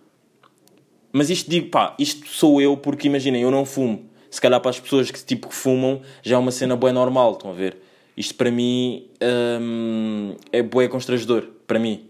Mas 1.12 1.28
isto 1.28 1.50
digo, 1.50 1.68
pá, 1.68 1.94
isto 1.98 2.26
sou 2.28 2.60
eu 2.60 2.76
porque 2.76 3.06
imaginem, 3.06 3.42
eu 3.42 3.50
não 3.50 3.64
fumo. 3.64 4.10
Se 4.30 4.40
calhar 4.40 4.60
para 4.60 4.70
as 4.70 4.80
pessoas 4.80 5.10
que 5.10 5.22
tipo 5.22 5.48
que 5.48 5.54
fumam 5.54 6.00
já 6.22 6.36
é 6.36 6.38
uma 6.38 6.50
cena 6.50 6.74
bué 6.74 6.90
normal, 6.90 7.32
estão 7.32 7.50
a 7.50 7.54
ver? 7.54 7.76
Isto 8.16 8.34
para 8.34 8.50
mim 8.50 9.06
hum, 9.60 10.34
é 10.50 10.62
bué 10.62 10.88
constrangedor, 10.88 11.48
para 11.66 11.78
mim. 11.78 12.08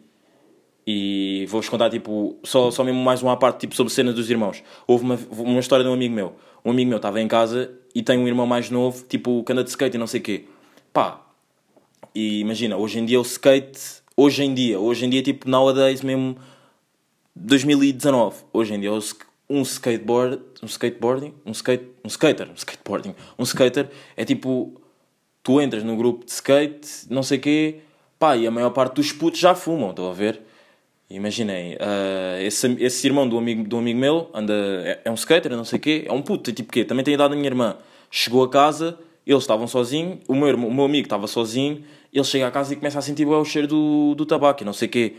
E 0.86 1.46
vou-vos 1.48 1.68
contar, 1.68 1.90
tipo, 1.90 2.36
só, 2.42 2.70
só 2.70 2.82
mesmo 2.82 3.00
mais 3.02 3.22
uma 3.22 3.36
parte, 3.36 3.60
tipo, 3.60 3.74
sobre 3.74 3.92
cenas 3.92 4.14
dos 4.14 4.28
irmãos. 4.28 4.62
Houve 4.86 5.04
uma, 5.04 5.18
uma 5.30 5.60
história 5.60 5.84
de 5.84 5.90
um 5.90 5.94
amigo 5.94 6.14
meu. 6.14 6.34
Um 6.64 6.70
amigo 6.70 6.88
meu 6.88 6.96
estava 6.96 7.20
em 7.20 7.28
casa 7.28 7.70
e 7.94 8.02
tem 8.02 8.18
um 8.18 8.26
irmão 8.26 8.46
mais 8.46 8.70
novo, 8.70 9.04
tipo, 9.08 9.42
que 9.44 9.52
anda 9.52 9.62
de 9.62 9.70
skate 9.70 9.96
e 9.96 9.98
não 9.98 10.06
sei 10.06 10.20
o 10.20 10.22
quê. 10.22 10.44
Pá, 10.92 11.20
e 12.14 12.40
imagina, 12.40 12.76
hoje 12.76 12.98
em 12.98 13.04
dia 13.04 13.18
o 13.18 13.22
skate, 13.22 14.02
hoje 14.16 14.42
em 14.42 14.52
dia, 14.52 14.78
hoje 14.78 15.06
em 15.06 15.10
dia, 15.10 15.22
tipo, 15.22 15.48
nowadays 15.48 16.02
mesmo, 16.02 16.36
2019, 17.34 18.44
hoje 18.52 18.74
em 18.74 18.80
dia, 18.80 18.92
um 19.48 19.62
skateboard, 19.62 20.40
um 20.62 20.66
skateboarding, 20.66 21.34
um 21.44 21.52
skate, 21.52 21.84
um 22.04 22.08
skater, 22.08 22.48
um 22.48 22.54
skateboarding, 22.54 23.14
um 23.38 23.42
skater, 23.42 23.88
é 24.16 24.24
tipo, 24.24 24.80
tu 25.42 25.60
entras 25.60 25.82
no 25.82 25.96
grupo 25.96 26.24
de 26.24 26.30
skate, 26.30 26.88
não 27.10 27.22
sei 27.22 27.38
quê, 27.38 27.80
pá, 28.18 28.36
e 28.36 28.46
a 28.46 28.50
maior 28.50 28.70
parte 28.70 28.94
dos 28.96 29.12
putos 29.12 29.40
já 29.40 29.54
fumam, 29.54 29.90
estão 29.90 30.08
a 30.08 30.12
ver? 30.12 30.40
Imaginei, 31.10 31.74
uh, 31.74 32.40
esse, 32.40 32.66
esse 32.80 33.06
irmão 33.06 33.28
do 33.28 33.36
amigo, 33.36 33.68
do 33.68 33.76
amigo 33.76 33.98
meu 33.98 34.30
anda, 34.32 34.54
é, 34.54 35.00
é 35.04 35.10
um 35.10 35.14
skater, 35.14 35.54
não 35.54 35.64
sei 35.64 35.78
quê, 35.78 36.04
é 36.06 36.12
um 36.12 36.22
puto, 36.22 36.50
é 36.50 36.52
tipo 36.54 36.72
quê? 36.72 36.84
Também 36.84 37.04
tem 37.04 37.12
a 37.12 37.16
idade 37.16 37.30
da 37.30 37.36
minha 37.36 37.48
irmã. 37.48 37.76
Chegou 38.10 38.42
a 38.42 38.48
casa, 38.48 38.98
eles 39.26 39.42
estavam 39.42 39.66
sozinhos, 39.66 40.20
o 40.26 40.34
meu, 40.34 40.54
o 40.56 40.74
meu 40.74 40.84
amigo 40.84 41.06
estava 41.06 41.26
sozinho, 41.26 41.84
ele 42.12 42.24
chega 42.24 42.46
a 42.46 42.50
casa 42.50 42.72
e 42.72 42.76
começa 42.76 42.98
a 42.98 43.02
sentir 43.02 43.26
o 43.26 43.44
cheiro 43.44 43.68
do, 43.68 44.14
do 44.14 44.24
tabaco 44.24 44.62
e 44.62 44.66
não 44.66 44.72
sei 44.72 44.88
quê. 44.88 45.16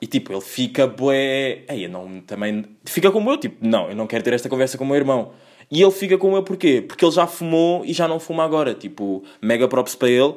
E 0.00 0.06
tipo, 0.06 0.32
ele 0.32 0.40
fica 0.40 0.86
bué. 0.86 1.64
Ei, 1.68 1.86
eu 1.86 1.88
não, 1.88 2.20
também. 2.20 2.64
Fica 2.84 3.10
como 3.10 3.30
eu, 3.30 3.36
tipo, 3.38 3.56
não, 3.66 3.88
eu 3.88 3.96
não 3.96 4.06
quero 4.06 4.22
ter 4.22 4.34
esta 4.34 4.48
conversa 4.48 4.76
com 4.76 4.84
o 4.84 4.86
meu 4.86 4.96
irmão. 4.96 5.32
E 5.70 5.82
ele 5.82 5.90
fica 5.90 6.16
como 6.16 6.36
eu 6.36 6.42
porquê? 6.42 6.82
Porque 6.86 7.04
ele 7.04 7.12
já 7.12 7.26
fumou 7.26 7.84
e 7.84 7.92
já 7.92 8.06
não 8.06 8.20
fuma 8.20 8.44
agora. 8.44 8.74
Tipo, 8.74 9.24
mega 9.40 9.66
props 9.66 9.94
para 9.94 10.10
ele. 10.10 10.34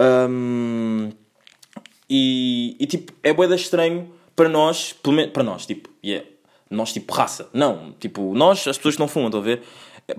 Um, 0.00 1.10
e, 2.08 2.76
e 2.78 2.86
tipo, 2.86 3.12
é 3.22 3.32
bué 3.32 3.52
estranho 3.54 4.10
para 4.34 4.48
nós, 4.48 4.92
pelo 4.92 5.16
menos 5.16 5.32
para 5.32 5.42
nós, 5.42 5.66
tipo, 5.66 5.88
yeah, 6.04 6.26
nós 6.70 6.92
tipo 6.92 7.12
raça. 7.12 7.48
Não, 7.52 7.94
tipo, 7.98 8.34
nós, 8.34 8.66
as 8.68 8.76
pessoas 8.76 8.94
que 8.96 9.00
não 9.00 9.08
fumam, 9.08 9.28
estão 9.28 9.40
a 9.40 9.44
ver? 9.44 9.62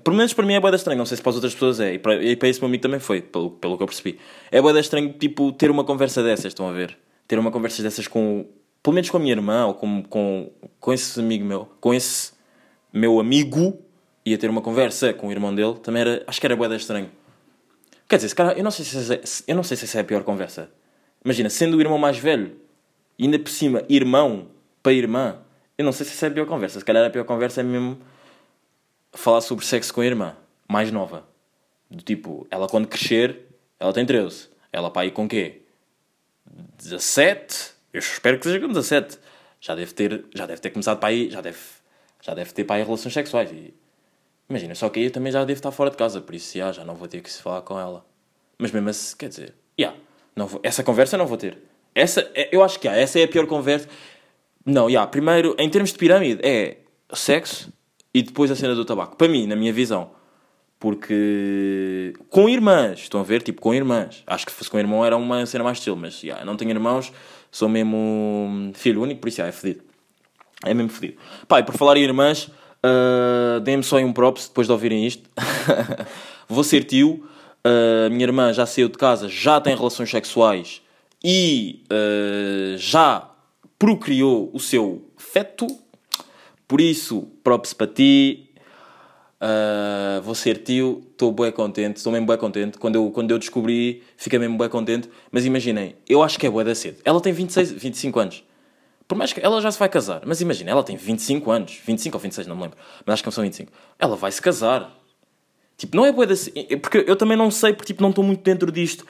Pelo 0.03 0.17
menos 0.17 0.33
para 0.33 0.45
mim 0.45 0.53
é 0.53 0.59
bué 0.59 0.73
estranho, 0.75 0.97
não 0.97 1.05
sei 1.05 1.15
se 1.15 1.23
para 1.23 1.29
as 1.29 1.35
outras 1.35 1.53
pessoas 1.53 1.79
é, 1.79 1.93
e 1.93 1.99
para, 1.99 2.15
e 2.21 2.35
para 2.35 2.49
esse 2.49 2.59
meu 2.59 2.67
amigo 2.67 2.81
também 2.81 2.99
foi, 2.99 3.21
pelo, 3.21 3.51
pelo 3.51 3.77
que 3.77 3.83
eu 3.83 3.87
percebi. 3.87 4.19
É 4.51 4.61
bué 4.61 4.77
estranho, 4.79 5.13
tipo, 5.13 5.51
ter 5.51 5.71
uma 5.71 5.83
conversa 5.83 6.21
dessas, 6.23 6.47
estão 6.47 6.67
a 6.67 6.73
ver? 6.73 6.97
Ter 7.27 7.39
uma 7.39 7.51
conversa 7.51 7.83
dessas 7.83 8.07
com, 8.07 8.45
pelo 8.87 8.95
menos 8.95 9.09
com 9.09 9.17
a 9.17 9.19
minha 9.19 9.33
irmã, 9.33 9.65
ou 9.65 9.73
com, 9.73 10.01
com, 10.01 10.49
com 10.79 10.93
esse 10.93 11.19
amigo 11.19 11.43
meu, 11.43 11.65
com 11.81 11.93
esse 11.93 12.31
meu 12.93 13.19
amigo, 13.19 13.77
ia 14.25 14.37
ter 14.37 14.49
uma 14.49 14.61
conversa 14.61 15.13
com 15.13 15.27
o 15.27 15.31
irmão 15.31 15.53
dele, 15.53 15.73
também 15.83 16.03
era, 16.03 16.23
acho 16.25 16.39
que 16.39 16.47
era 16.47 16.55
bué 16.55 16.73
estranho. 16.73 17.11
Quer 18.07 18.15
dizer, 18.15 18.33
cara, 18.33 18.53
eu 18.53 18.63
não 18.63 18.71
sei 18.71 18.85
se 18.85 19.13
é, 19.13 19.21
eu 19.45 19.55
não 19.57 19.63
sei 19.63 19.75
se 19.75 19.83
essa 19.83 19.97
é 19.97 20.01
a 20.01 20.05
pior 20.05 20.23
conversa. 20.23 20.71
Imagina, 21.21 21.49
sendo 21.49 21.75
o 21.75 21.81
irmão 21.81 21.97
mais 21.97 22.17
velho, 22.17 22.55
e 23.19 23.25
ainda 23.25 23.37
por 23.37 23.49
cima, 23.49 23.83
irmão 23.89 24.47
para 24.81 24.93
irmã, 24.93 25.37
eu 25.77 25.83
não 25.83 25.91
sei 25.91 26.05
se 26.05 26.13
essa 26.13 26.27
é 26.27 26.29
a 26.29 26.31
pior 26.31 26.45
conversa. 26.45 26.79
Se 26.79 26.85
calhar 26.85 27.05
a 27.05 27.09
pior 27.09 27.25
conversa 27.25 27.59
é 27.59 27.65
mesmo 27.65 27.99
falar 29.11 29.41
sobre 29.41 29.65
sexo 29.65 29.93
com 29.93 29.99
a 29.99 30.05
irmã, 30.05 30.33
mais 30.65 30.93
nova. 30.93 31.27
Do 31.91 32.01
tipo, 32.01 32.47
ela 32.49 32.69
quando 32.69 32.87
crescer, 32.87 33.47
ela 33.81 33.91
tem 33.91 34.05
13. 34.05 34.47
Ela 34.71 34.89
para 34.89 35.01
aí 35.01 35.11
com 35.11 35.27
quê? 35.27 35.63
17? 36.77 37.75
Eu 37.97 37.99
espero 37.99 38.37
que 38.37 38.43
seja 38.43 38.59
com 38.59 38.67
17. 38.67 39.17
Já 39.59 39.73
deve 39.73 39.91
ter, 39.91 40.25
já 40.35 40.45
deve 40.45 40.61
ter 40.61 40.69
começado 40.69 40.99
para 40.99 41.09
aí, 41.09 41.31
já 41.31 41.41
deve, 41.41 41.57
já 42.21 42.35
deve 42.35 42.53
ter 42.53 42.63
para 42.63 42.75
aí 42.75 42.83
relações 42.83 43.11
sexuais. 43.11 43.51
E, 43.51 43.73
imagina, 44.47 44.75
só 44.75 44.87
que 44.87 44.99
aí 44.99 45.05
eu 45.05 45.11
também 45.11 45.31
já 45.31 45.43
devo 45.43 45.57
estar 45.57 45.71
fora 45.71 45.89
de 45.89 45.97
casa, 45.97 46.21
por 46.21 46.35
isso 46.35 46.55
já, 46.55 46.71
já 46.71 46.85
não 46.85 46.93
vou 46.93 47.07
ter 47.07 47.21
que 47.21 47.31
se 47.31 47.41
falar 47.41 47.63
com 47.63 47.79
ela. 47.79 48.05
Mas 48.59 48.71
mesmo 48.71 48.87
assim, 48.87 49.17
quer 49.17 49.29
dizer, 49.29 49.55
yeah, 49.79 49.97
não 50.35 50.45
vou, 50.45 50.59
essa 50.61 50.83
conversa 50.83 51.17
não 51.17 51.25
vou 51.25 51.37
ter. 51.37 51.57
Essa, 51.95 52.31
eu 52.51 52.63
acho 52.63 52.79
que 52.79 52.87
há, 52.87 52.95
essa 52.95 53.19
é 53.19 53.23
a 53.23 53.27
pior 53.27 53.47
conversa. 53.47 53.89
Não, 54.63 54.87
yeah, 54.87 55.09
primeiro, 55.09 55.55
em 55.57 55.67
termos 55.67 55.91
de 55.91 55.97
pirâmide, 55.97 56.39
é 56.43 56.77
sexo 57.13 57.73
e 58.13 58.21
depois 58.21 58.51
a 58.51 58.55
cena 58.55 58.75
do 58.75 58.85
tabaco. 58.85 59.15
Para 59.15 59.27
mim, 59.27 59.47
na 59.47 59.55
minha 59.55 59.73
visão. 59.73 60.11
Porque. 60.79 62.13
Com 62.29 62.47
irmãs, 62.47 62.99
estão 62.99 63.21
a 63.21 63.23
ver? 63.23 63.41
Tipo, 63.41 63.59
com 63.59 63.73
irmãs. 63.73 64.23
Acho 64.27 64.45
que 64.45 64.51
se 64.51 64.57
fosse 64.59 64.69
com 64.69 64.77
irmão 64.77 65.03
era 65.03 65.17
uma 65.17 65.43
cena 65.47 65.63
mais 65.63 65.79
estilo, 65.79 65.97
mas 65.97 66.21
yeah, 66.21 66.45
não 66.45 66.55
tenho 66.55 66.69
irmãos, 66.69 67.11
sou 67.57 67.67
mesmo 67.67 68.71
filho 68.75 69.01
único, 69.01 69.19
por 69.19 69.29
isso 69.29 69.41
yeah, 69.41 69.49
é 69.49 69.59
fedido. 69.59 69.83
É 70.63 70.73
mesmo 70.75 70.91
fedido. 70.91 71.17
Pai, 71.47 71.63
por 71.63 71.75
falar 71.75 71.97
em 71.97 72.03
irmãs, 72.03 72.51
uh, 72.85 73.59
deem-me 73.61 73.83
só 73.83 73.97
um 73.97 74.13
props 74.13 74.47
depois 74.47 74.67
de 74.67 74.73
ouvirem 74.73 75.07
isto. 75.07 75.27
Vou 76.47 76.63
ser 76.63 76.83
tio. 76.83 77.27
Uh, 77.65 78.11
minha 78.11 78.25
irmã 78.25 78.53
já 78.53 78.67
saiu 78.67 78.87
de 78.89 78.97
casa, 78.97 79.27
já 79.27 79.59
tem 79.59 79.75
relações 79.75 80.09
sexuais 80.09 80.83
e 81.23 81.83
uh, 81.91 82.77
já 82.77 83.27
procriou 83.79 84.51
o 84.53 84.59
seu 84.59 85.09
feto. 85.17 85.65
Por 86.67 86.79
isso, 86.79 87.23
props 87.43 87.73
para 87.73 87.87
ti. 87.87 88.46
Uh, 89.39 90.19
vou 90.23 90.33
ser 90.33 90.57
tio, 90.63 91.03
estou 91.11 91.31
bem 91.31 91.51
contente, 91.51 91.97
estou 91.97 92.11
mesmo 92.11 92.25
bem 92.25 92.37
contente. 92.37 92.77
Quando 92.77 92.95
eu, 92.95 93.11
quando 93.11 93.29
eu 93.29 93.37
descobri, 93.37 94.03
fiquei 94.15 94.39
mesmo 94.39 94.57
bem 94.57 94.67
contente. 94.67 95.09
Mas 95.31 95.45
imaginem, 95.45 95.95
eu 96.09 96.23
acho 96.23 96.39
que 96.39 96.47
é 96.47 96.49
boa 96.49 96.63
da 96.63 96.73
cedo. 96.73 96.97
Ela 97.05 97.21
tem 97.21 97.31
26, 97.31 97.71
25 97.71 98.19
anos. 98.19 98.43
Por 99.07 99.15
mais 99.15 99.31
que 99.31 99.39
ela 99.39 99.61
já 99.61 99.71
se 99.71 99.79
vai 99.79 99.87
casar, 99.87 100.21
mas 100.25 100.41
imagina, 100.41 100.71
ela 100.71 100.83
tem 100.83 100.97
25 100.97 101.49
anos, 101.49 101.79
25 101.85 102.17
ou 102.17 102.19
26, 102.19 102.45
não 102.47 102.55
me 102.57 102.63
lembro, 102.63 102.77
mas 103.05 103.13
acho 103.13 103.23
que 103.23 103.31
são 103.31 103.43
25. 103.43 103.71
Ela 103.97 104.15
vai 104.17 104.31
se 104.31 104.41
casar. 104.41 104.93
Tipo, 105.77 105.95
não 105.95 106.05
é 106.05 106.11
boa 106.11 106.25
da 106.25 106.35
cedo. 106.35 106.55
Porque 106.81 107.05
eu 107.07 107.15
também 107.15 107.37
não 107.37 107.51
sei, 107.51 107.73
porque 107.73 107.93
tipo, 107.93 108.01
não 108.01 108.09
estou 108.09 108.23
muito 108.23 108.43
dentro 108.43 108.71
disto. 108.71 109.05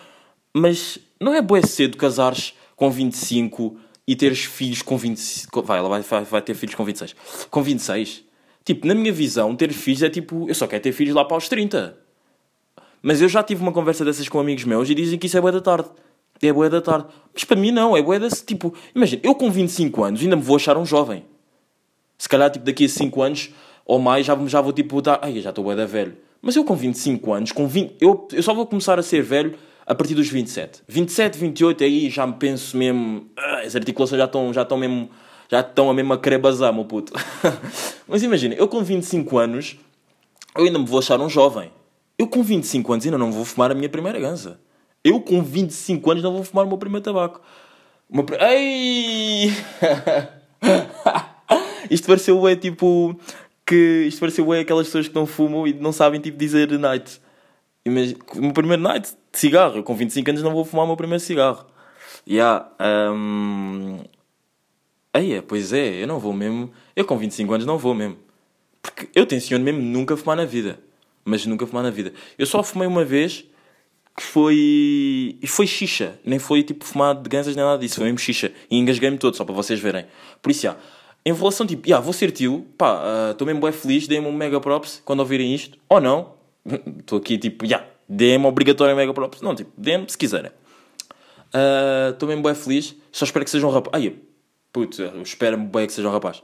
Mas 0.55 0.99
não 1.19 1.33
é 1.33 1.41
boa 1.41 1.65
cedo 1.65 1.97
casares 1.97 2.53
com 2.75 2.91
25 2.91 3.77
e 4.05 4.15
teres 4.15 4.43
filhos 4.43 4.81
com 4.81 4.97
25. 4.97 5.63
Vai, 5.63 5.79
ela 5.79 5.89
vai, 5.89 6.01
vai, 6.01 6.23
vai 6.23 6.41
ter 6.41 6.53
filhos 6.53 6.75
com 6.75 6.83
26. 6.83 7.15
Com 7.49 7.63
26 7.63 8.26
Tipo, 8.67 8.85
na 8.85 8.93
minha 8.93 9.13
visão, 9.13 9.55
ter 9.55 9.71
filhos 9.71 10.03
é 10.03 10.09
tipo, 10.09 10.45
eu 10.49 10.53
só 10.53 10.67
quero 10.67 10.83
ter 10.83 10.91
filhos 10.91 11.15
lá 11.15 11.23
para 11.23 11.37
os 11.37 11.47
30. 11.47 11.97
Mas 13.01 13.21
eu 13.21 13.29
já 13.29 13.41
tive 13.41 13.61
uma 13.61 13.71
conversa 13.71 14.03
dessas 14.03 14.27
com 14.27 14.41
amigos 14.41 14.65
meus 14.65 14.89
e 14.89 14.93
dizem 14.93 15.17
que 15.17 15.27
isso 15.27 15.37
é 15.37 15.39
boa 15.39 15.53
da 15.53 15.61
tarde. 15.61 15.87
É 16.41 16.51
boa 16.51 16.69
da 16.69 16.81
tarde. 16.81 17.07
Mas 17.33 17.45
para 17.45 17.55
mim 17.55 17.71
não, 17.71 17.95
é 17.95 18.01
boa 18.01 18.19
da... 18.19 18.27
Tipo, 18.29 18.73
imagina, 18.93 19.21
eu 19.23 19.33
com 19.35 19.49
25 19.49 20.03
anos 20.03 20.21
ainda 20.21 20.35
me 20.35 20.41
vou 20.41 20.57
achar 20.57 20.75
um 20.77 20.85
jovem. 20.85 21.23
Se 22.17 22.27
calhar, 22.27 22.51
tipo, 22.51 22.65
daqui 22.65 22.83
a 22.83 22.89
5 22.89 23.21
anos 23.21 23.51
ou 23.85 23.99
mais 23.99 24.25
já, 24.25 24.37
já 24.47 24.59
vou, 24.59 24.73
tipo, 24.73 25.01
dar... 25.01 25.21
Ai, 25.21 25.39
já 25.39 25.51
estou 25.51 25.63
boa 25.63 25.73
da 25.73 25.85
velho. 25.85 26.17
Mas 26.41 26.57
eu 26.57 26.65
com 26.65 26.75
25 26.75 27.31
anos, 27.31 27.53
com 27.53 27.69
20... 27.69 27.95
Eu, 28.01 28.27
eu 28.33 28.43
só 28.43 28.53
vou 28.53 28.65
começar 28.67 28.99
a 28.99 29.01
ser 29.01 29.23
velho 29.23 29.53
a 29.85 29.95
partir 29.95 30.13
dos 30.13 30.27
27. 30.27 30.81
27, 30.85 31.37
28, 31.37 31.85
aí 31.85 32.09
já 32.09 32.27
me 32.27 32.33
penso 32.33 32.75
mesmo... 32.75 33.27
Ah, 33.37 33.61
as 33.65 33.77
articulações 33.77 34.19
já 34.19 34.25
estão, 34.25 34.51
já 34.51 34.63
estão 34.63 34.77
mesmo 34.77 35.09
já 35.49 35.61
estão 35.61 35.89
a 35.89 35.93
mesmo 35.93 36.13
a 36.13 36.71
meu 36.71 36.85
puto. 36.85 37.13
Mas 38.07 38.23
imagina, 38.23 38.55
eu 38.55 38.67
com 38.67 38.83
25 38.83 39.37
anos, 39.37 39.77
eu 40.55 40.65
ainda 40.65 40.79
me 40.79 40.85
vou 40.85 40.99
achar 40.99 41.19
um 41.19 41.29
jovem. 41.29 41.71
Eu 42.17 42.27
com 42.27 42.43
25 42.43 42.93
anos 42.93 43.05
ainda 43.05 43.17
não 43.17 43.31
vou 43.31 43.45
fumar 43.45 43.71
a 43.71 43.75
minha 43.75 43.89
primeira 43.89 44.19
ganza. 44.19 44.59
Eu 45.03 45.21
com 45.21 45.41
25 45.41 46.11
anos 46.11 46.23
não 46.23 46.33
vou 46.33 46.43
fumar 46.43 46.65
o 46.65 46.67
meu 46.67 46.77
primeiro 46.77 47.03
tabaco. 47.03 47.41
Uma... 48.09 48.25
Ei! 48.39 49.49
isto 51.89 52.07
pareceu 52.07 52.47
é 52.47 52.55
tipo 52.55 53.19
que 53.65 54.05
isto 54.07 54.19
pareceu 54.19 54.53
é 54.53 54.61
aquelas 54.61 54.87
pessoas 54.87 55.07
que 55.07 55.15
não 55.15 55.25
fumam 55.25 55.67
e 55.67 55.73
não 55.73 55.91
sabem 55.91 56.19
tipo 56.19 56.37
dizer 56.37 56.71
night. 56.79 57.21
Imagina, 57.85 58.19
o 58.35 58.41
meu 58.41 58.53
primeiro 58.53 58.81
night 58.81 59.09
de 59.31 59.39
cigarro. 59.39 59.77
Eu 59.77 59.83
com 59.83 59.95
25 59.95 60.29
anos 60.29 60.41
não 60.41 60.53
vou 60.53 60.65
fumar 60.65 60.85
o 60.85 60.87
meu 60.87 60.97
primeiro 60.97 61.23
cigarro. 61.23 61.65
Yeah, 62.27 62.67
um, 63.13 63.99
Eia, 65.13 65.41
pois 65.41 65.73
é, 65.73 66.01
eu 66.01 66.07
não 66.07 66.19
vou 66.19 66.33
mesmo. 66.33 66.71
Eu 66.95 67.05
com 67.05 67.17
25 67.17 67.53
anos 67.53 67.65
não 67.65 67.77
vou 67.77 67.93
mesmo. 67.93 68.17
Porque 68.81 69.09
eu 69.15 69.25
tenciono 69.25 69.63
mesmo 69.63 69.81
nunca 69.81 70.15
fumar 70.15 70.37
na 70.37 70.45
vida. 70.45 70.79
Mas 71.25 71.45
nunca 71.45 71.65
fumar 71.65 71.83
na 71.83 71.89
vida. 71.89 72.13
Eu 72.37 72.45
só 72.45 72.63
fumei 72.63 72.87
uma 72.87 73.03
vez 73.03 73.45
que 74.15 74.23
foi. 74.23 75.37
E 75.41 75.47
foi 75.47 75.67
xixa. 75.67 76.19
Nem 76.23 76.39
foi 76.39 76.63
tipo 76.63 76.85
fumar 76.85 77.15
de 77.15 77.29
gansas 77.29 77.55
nem 77.55 77.63
nada 77.65 77.79
disso. 77.79 77.95
Foi 77.95 78.05
mesmo 78.05 78.19
xixa. 78.19 78.51
E 78.69 78.77
engasguei-me 78.77 79.17
todo, 79.17 79.35
só 79.35 79.43
para 79.43 79.53
vocês 79.53 79.79
verem. 79.79 80.05
Por 80.41 80.51
isso, 80.51 80.63
já. 80.63 80.77
Em 81.25 81.33
relação 81.33 81.67
tipo, 81.67 81.85
yeah, 81.85 82.01
vou 82.01 82.13
ser 82.13 82.31
tio, 82.31 82.65
pá, 82.77 83.31
estou 83.31 83.45
uh, 83.45 83.47
mesmo 83.47 83.59
bem 83.59 83.71
feliz, 83.73 84.07
dê-me 84.07 84.27
um 84.27 84.31
mega 84.31 84.61
props 84.61 85.01
quando 85.03 85.19
ouvirem 85.19 85.53
isto. 85.53 85.77
Ou 85.89 85.99
não. 85.99 86.35
Estou 86.99 87.17
aqui 87.17 87.37
tipo, 87.37 87.65
já, 87.65 87.85
dê-me 88.07 88.45
obrigatório 88.45 88.95
mega 88.95 89.13
props. 89.13 89.41
Não, 89.41 89.53
tipo, 89.53 89.71
dê-me 89.77 90.09
se 90.09 90.17
quiserem. 90.17 90.51
Estou 92.11 92.27
uh, 92.27 92.29
mesmo 92.29 92.43
bem 92.43 92.55
feliz. 92.55 92.95
Só 93.11 93.25
espero 93.25 93.43
que 93.43 93.51
sejam 93.51 93.69
um 93.69 93.73
rapaz. 93.73 94.01
Ai, 94.01 94.15
Putz, 94.71 94.99
eu 94.99 95.21
espero 95.21 95.57
bem 95.57 95.87
que 95.87 95.93
seja 95.93 96.07
um 96.07 96.11
rapaz. 96.11 96.43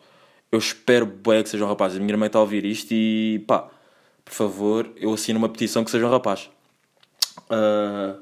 Eu 0.51 0.59
espero 0.59 1.05
bem 1.05 1.43
que 1.43 1.49
seja 1.49 1.65
um 1.65 1.67
rapaz. 1.67 1.95
A 1.95 1.99
minha 1.99 2.11
irmã 2.11 2.27
está 2.27 2.39
a 2.39 2.41
ouvir 2.41 2.65
isto 2.65 2.91
e 2.91 3.43
pá, 3.47 3.69
por 4.23 4.33
favor, 4.33 4.91
eu 4.97 5.13
assino 5.13 5.39
uma 5.39 5.49
petição 5.49 5.83
que 5.83 5.91
seja 5.91 6.05
um 6.05 6.09
rapaz. 6.09 6.49
Uh, 7.49 8.21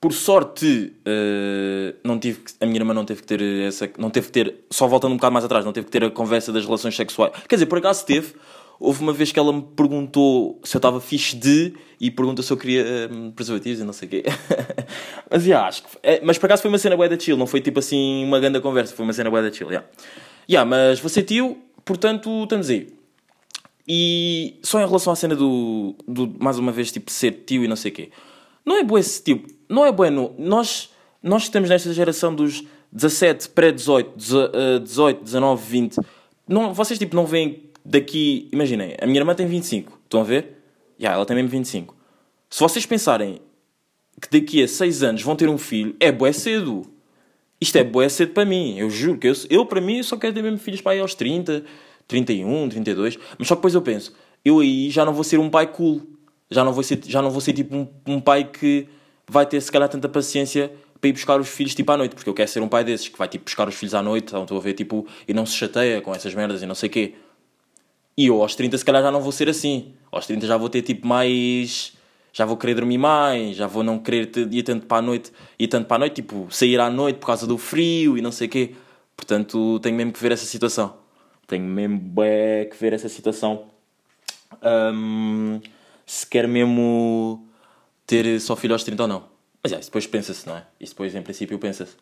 por 0.00 0.12
sorte, 0.12 0.92
uh, 1.06 1.96
não 2.02 2.18
tive 2.18 2.40
que, 2.40 2.52
a 2.60 2.66
minha 2.66 2.80
irmã 2.80 2.92
não 2.92 3.04
teve 3.04 3.20
que 3.20 3.26
ter 3.28 3.40
essa. 3.66 3.88
Não 3.96 4.10
teve 4.10 4.26
que 4.26 4.32
ter. 4.32 4.56
Só 4.68 4.88
voltando 4.88 5.12
um 5.12 5.16
bocado 5.16 5.32
mais 5.32 5.44
atrás, 5.44 5.64
não 5.64 5.72
teve 5.72 5.86
que 5.86 5.92
ter 5.92 6.02
a 6.02 6.10
conversa 6.10 6.52
das 6.52 6.64
relações 6.64 6.96
sexuais. 6.96 7.32
Quer 7.48 7.54
dizer, 7.54 7.66
por 7.66 7.78
acaso 7.78 8.04
teve. 8.04 8.34
Houve 8.84 9.00
uma 9.00 9.12
vez 9.12 9.30
que 9.30 9.38
ela 9.38 9.52
me 9.52 9.62
perguntou 9.62 10.60
se 10.64 10.76
eu 10.76 10.80
estava 10.80 11.00
fixe 11.00 11.36
de 11.36 11.72
e 12.00 12.10
perguntou 12.10 12.42
se 12.42 12.52
eu 12.52 12.56
queria 12.56 13.08
um, 13.12 13.30
preservativos 13.30 13.78
e 13.78 13.84
não 13.84 13.92
sei 13.92 14.08
o 14.08 14.10
quê. 14.10 14.24
mas, 15.30 15.46
yeah, 15.46 15.68
acho 15.68 15.84
que, 15.84 15.88
é, 16.02 16.20
mas 16.20 16.36
por 16.36 16.46
acaso 16.46 16.62
foi 16.62 16.68
uma 16.68 16.78
cena 16.78 16.96
bué 16.96 17.08
da 17.08 17.16
chill, 17.16 17.36
não 17.36 17.46
foi 17.46 17.60
tipo 17.60 17.78
assim 17.78 18.24
uma 18.24 18.40
grande 18.40 18.60
conversa, 18.60 18.92
foi 18.92 19.04
uma 19.04 19.12
cena 19.12 19.30
bué 19.30 19.40
da 19.40 19.52
chill, 19.52 19.68
yeah. 19.68 19.88
Yeah, 20.50 20.68
mas 20.68 20.98
você 20.98 21.22
tio, 21.22 21.58
portanto, 21.84 22.42
estamos 22.42 22.70
aí. 22.70 22.92
E 23.86 24.58
só 24.64 24.80
em 24.80 24.86
relação 24.86 25.12
à 25.12 25.16
cena 25.16 25.36
do, 25.36 25.94
do 26.08 26.34
mais 26.40 26.58
uma 26.58 26.72
vez, 26.72 26.90
tipo, 26.90 27.08
ser 27.08 27.44
tio 27.46 27.62
e 27.62 27.68
não 27.68 27.76
sei 27.76 27.92
o 27.92 27.94
quê. 27.94 28.10
Não 28.66 28.76
é 28.76 28.82
bué 28.82 28.98
esse 28.98 29.22
tipo, 29.22 29.48
não 29.68 29.86
é 29.86 29.92
bueno. 29.92 30.34
Nós, 30.36 30.90
nós 31.22 31.44
estamos 31.44 31.68
nesta 31.68 31.92
geração 31.94 32.34
dos 32.34 32.64
17, 32.92 33.48
pré-18, 33.50 34.80
18, 34.82 35.22
19, 35.22 35.62
20. 35.64 35.96
Não, 36.48 36.74
vocês, 36.74 36.98
tipo, 36.98 37.14
não 37.14 37.26
veem 37.26 37.70
daqui, 37.84 38.48
imaginem, 38.52 38.96
a 39.00 39.06
minha 39.06 39.20
irmã 39.20 39.34
tem 39.34 39.46
25, 39.46 40.00
estão 40.04 40.20
a 40.20 40.24
ver? 40.24 40.62
Já, 40.98 41.08
yeah, 41.08 41.16
ela 41.16 41.26
tem 41.26 41.36
mesmo 41.36 41.50
25. 41.50 41.96
Se 42.48 42.60
vocês 42.60 42.86
pensarem 42.86 43.40
que 44.20 44.40
daqui 44.40 44.62
a 44.62 44.68
6 44.68 45.02
anos 45.02 45.22
vão 45.22 45.34
ter 45.34 45.48
um 45.48 45.58
filho, 45.58 45.96
é 45.98 46.12
bué 46.12 46.32
cedo. 46.32 46.82
Isto 47.60 47.78
é 47.78 47.84
bué 47.84 48.08
cedo 48.08 48.32
para 48.32 48.44
mim, 48.44 48.78
eu 48.78 48.90
juro 48.90 49.18
que 49.18 49.28
eu, 49.28 49.32
eu 49.48 49.66
para 49.66 49.80
mim, 49.80 50.02
só 50.02 50.16
quero 50.16 50.34
ter 50.34 50.42
mesmo 50.42 50.58
filhos 50.58 50.80
para 50.80 50.92
aí 50.92 51.00
aos 51.00 51.14
30, 51.14 51.64
31, 52.06 52.68
32, 52.68 53.18
mas 53.38 53.48
só 53.48 53.54
que 53.54 53.60
depois 53.60 53.74
eu 53.74 53.82
penso, 53.82 54.12
eu 54.44 54.60
aí 54.60 54.90
já 54.90 55.04
não 55.04 55.12
vou 55.12 55.24
ser 55.24 55.38
um 55.38 55.48
pai 55.48 55.66
cool. 55.66 56.02
Já 56.50 56.62
não 56.62 56.72
vou 56.72 56.82
ser, 56.82 57.00
já 57.06 57.22
não 57.22 57.30
vou 57.30 57.40
ser 57.40 57.54
tipo 57.54 57.74
um, 57.74 57.88
um 58.06 58.20
pai 58.20 58.44
que 58.44 58.86
vai 59.26 59.46
ter 59.46 59.60
se 59.60 59.72
calhar 59.72 59.88
tanta 59.88 60.08
paciência 60.08 60.70
para 61.00 61.08
ir 61.08 61.12
buscar 61.14 61.40
os 61.40 61.48
filhos 61.48 61.74
tipo 61.74 61.90
à 61.90 61.96
noite, 61.96 62.14
porque 62.14 62.28
eu 62.28 62.34
quero 62.34 62.48
ser 62.48 62.62
um 62.62 62.68
pai 62.68 62.84
desses 62.84 63.08
que 63.08 63.18
vai 63.18 63.26
tipo 63.26 63.44
buscar 63.44 63.66
os 63.66 63.74
filhos 63.74 63.94
à 63.94 64.02
noite, 64.02 64.26
então 64.26 64.42
estou 64.42 64.58
a 64.58 64.60
ver 64.60 64.74
tipo, 64.74 65.06
e 65.26 65.32
não 65.32 65.46
se 65.46 65.56
chateia 65.56 66.00
com 66.00 66.14
essas 66.14 66.34
merdas 66.34 66.62
e 66.62 66.66
não 66.66 66.74
sei 66.74 66.88
o 66.88 66.92
quê. 66.92 67.14
E 68.16 68.26
eu 68.26 68.42
aos 68.42 68.54
30 68.54 68.78
se 68.78 68.84
calhar 68.84 69.02
já 69.02 69.10
não 69.10 69.20
vou 69.20 69.32
ser 69.32 69.48
assim. 69.48 69.94
Aos 70.10 70.26
30 70.26 70.46
já 70.46 70.56
vou 70.56 70.68
ter 70.68 70.82
tipo 70.82 71.06
mais. 71.06 71.92
Já 72.32 72.46
vou 72.46 72.56
querer 72.56 72.74
dormir 72.74 72.96
mais, 72.96 73.56
já 73.56 73.66
vou 73.66 73.82
não 73.82 73.98
querer 73.98 74.30
ir 74.50 74.62
tanto 74.62 74.86
para 74.86 74.98
a 74.98 75.02
noite, 75.02 75.30
ir 75.58 75.68
tanto 75.68 75.86
para 75.86 75.96
a 75.96 75.98
noite, 75.98 76.14
tipo, 76.14 76.48
sair 76.50 76.80
à 76.80 76.88
noite 76.88 77.18
por 77.18 77.26
causa 77.26 77.46
do 77.46 77.58
frio 77.58 78.16
e 78.16 78.22
não 78.22 78.32
sei 78.32 78.46
o 78.46 78.50
quê. 78.50 78.74
Portanto, 79.14 79.78
tenho 79.80 79.94
mesmo 79.94 80.12
que 80.12 80.20
ver 80.20 80.32
essa 80.32 80.46
situação. 80.46 80.96
Tenho 81.46 81.64
mesmo 81.64 81.98
bem 81.98 82.70
que 82.70 82.76
ver 82.80 82.94
essa 82.94 83.08
situação. 83.10 83.66
Um, 84.62 85.60
se 86.06 86.26
quer 86.26 86.48
mesmo 86.48 87.46
ter 88.06 88.40
só 88.40 88.56
filho 88.56 88.74
aos 88.74 88.82
30 88.82 89.02
ou 89.02 89.08
não. 89.08 89.24
Mas 89.62 89.72
é, 89.72 89.78
isso 89.78 89.88
depois 89.90 90.06
pensa-se, 90.06 90.46
não 90.46 90.56
é? 90.56 90.66
Isso 90.80 90.92
depois, 90.92 91.14
em 91.14 91.22
princípio, 91.22 91.58
pensa-se. 91.58 91.96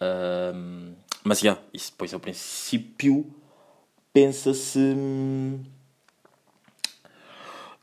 Um, 0.00 0.94
mas 1.24 1.40
já, 1.40 1.58
isso 1.72 1.90
depois, 1.90 2.12
ao 2.14 2.20
princípio, 2.20 3.26
pensa-se 4.12 4.94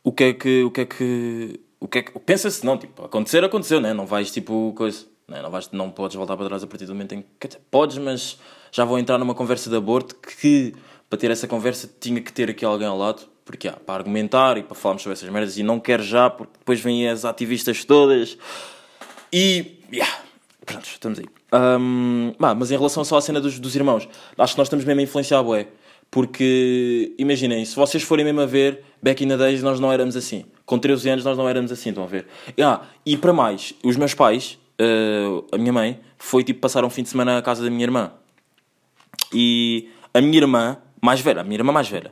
o 0.03 0.11
que 0.11 0.23
é 0.23 0.33
que 0.33 0.63
o 0.63 0.71
que 0.71 0.81
é 0.81 0.85
que 0.85 1.59
o 1.79 1.87
que 1.87 1.97
é 1.99 2.01
que 2.03 2.19
pensa-se 2.19 2.65
não 2.65 2.77
tipo 2.77 3.03
acontecer 3.03 3.43
aconteceu 3.43 3.81
né? 3.81 3.93
Não 3.93 4.05
vais 4.05 4.31
tipo 4.31 4.73
coisa 4.75 5.05
né? 5.27 5.41
não 5.41 5.49
vais 5.49 5.69
não 5.71 5.89
podes 5.89 6.15
voltar 6.15 6.37
para 6.37 6.45
trás 6.47 6.63
a 6.63 6.67
partir 6.67 6.85
do 6.85 6.93
momento 6.93 7.13
em 7.13 7.23
que 7.39 7.49
podes 7.71 7.97
mas 7.97 8.37
já 8.71 8.85
vou 8.85 8.99
entrar 8.99 9.17
numa 9.17 9.33
conversa 9.33 9.69
de 9.69 9.75
aborto 9.75 10.15
que 10.15 10.73
para 11.09 11.17
ter 11.17 11.31
essa 11.31 11.47
conversa 11.47 11.89
tinha 11.99 12.21
que 12.21 12.31
ter 12.31 12.49
aqui 12.49 12.63
alguém 12.63 12.87
ao 12.87 12.97
lado 12.97 13.23
porque 13.43 13.67
há 13.67 13.73
para 13.73 13.95
argumentar 13.95 14.57
e 14.57 14.63
para 14.63 14.75
falarmos 14.75 15.01
sobre 15.01 15.13
essas 15.13 15.29
merdas 15.29 15.57
e 15.57 15.63
não 15.63 15.79
quero 15.79 16.03
já 16.03 16.29
porque 16.29 16.53
depois 16.59 16.79
vêm 16.79 17.09
as 17.09 17.25
ativistas 17.25 17.83
todas 17.83 18.37
e 19.33 19.79
yeah, 19.91 20.21
pronto 20.65 20.85
estamos 20.85 21.19
aí. 21.19 21.25
Um, 21.51 22.33
mas 22.37 22.69
em 22.69 22.77
relação 22.77 23.03
só 23.03 23.17
à 23.17 23.21
cena 23.21 23.41
dos, 23.41 23.59
dos 23.59 23.75
irmãos 23.75 24.07
acho 24.37 24.53
que 24.53 24.59
nós 24.59 24.67
estamos 24.67 24.85
mesmo 24.85 24.99
a 24.99 25.03
influenciar 25.03 25.39
a 25.39 25.43
boé 25.43 25.67
porque, 26.11 27.13
imaginem, 27.17 27.63
se 27.63 27.75
vocês 27.75 28.01
forem 28.01 28.25
mesmo 28.25 28.41
a 28.41 28.45
ver, 28.45 28.83
back 29.01 29.23
in 29.23 29.27
the 29.27 29.37
days 29.37 29.61
nós 29.61 29.79
não 29.79 29.91
éramos 29.91 30.15
assim. 30.15 30.45
Com 30.65 30.79
13 30.79 31.09
anos 31.09 31.25
nós 31.25 31.37
não 31.37 31.47
éramos 31.47 31.71
assim, 31.71 31.89
estão 31.89 32.03
a 32.03 32.07
ver? 32.07 32.25
Ah, 32.59 32.81
e 33.05 33.15
para 33.15 33.31
mais, 33.31 33.73
os 33.83 33.95
meus 33.95 34.13
pais, 34.13 34.57
uh, 34.81 35.45
a 35.51 35.57
minha 35.57 35.73
mãe, 35.73 35.99
foi 36.17 36.43
tipo 36.43 36.59
passar 36.59 36.83
um 36.83 36.89
fim 36.89 37.03
de 37.03 37.09
semana 37.09 37.37
à 37.37 37.41
casa 37.41 37.63
da 37.63 37.69
minha 37.69 37.83
irmã. 37.83 38.11
E 39.33 39.89
a 40.13 40.19
minha 40.19 40.37
irmã, 40.37 40.77
mais 40.99 41.21
velha, 41.21 41.41
a 41.41 41.43
minha 41.43 41.57
irmã 41.57 41.71
mais 41.71 41.87
velha, 41.87 42.11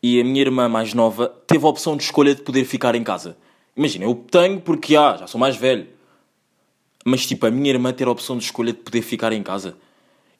e 0.00 0.20
a 0.20 0.24
minha 0.24 0.40
irmã 0.40 0.68
mais 0.68 0.94
nova, 0.94 1.28
teve 1.46 1.64
a 1.64 1.68
opção 1.68 1.96
de 1.96 2.04
escolha 2.04 2.34
de 2.34 2.42
poder 2.42 2.64
ficar 2.64 2.94
em 2.94 3.02
casa. 3.02 3.36
Imagina, 3.76 4.04
eu 4.04 4.14
tenho 4.14 4.60
porque, 4.60 4.96
ah, 4.96 5.16
já 5.18 5.26
sou 5.26 5.40
mais 5.40 5.56
velho. 5.56 5.88
Mas, 7.04 7.26
tipo, 7.26 7.46
a 7.46 7.50
minha 7.50 7.70
irmã 7.70 7.92
ter 7.92 8.06
a 8.06 8.10
opção 8.10 8.36
de 8.38 8.44
escolha 8.44 8.72
de 8.72 8.78
poder 8.78 9.02
ficar 9.02 9.32
em 9.32 9.42
casa. 9.42 9.76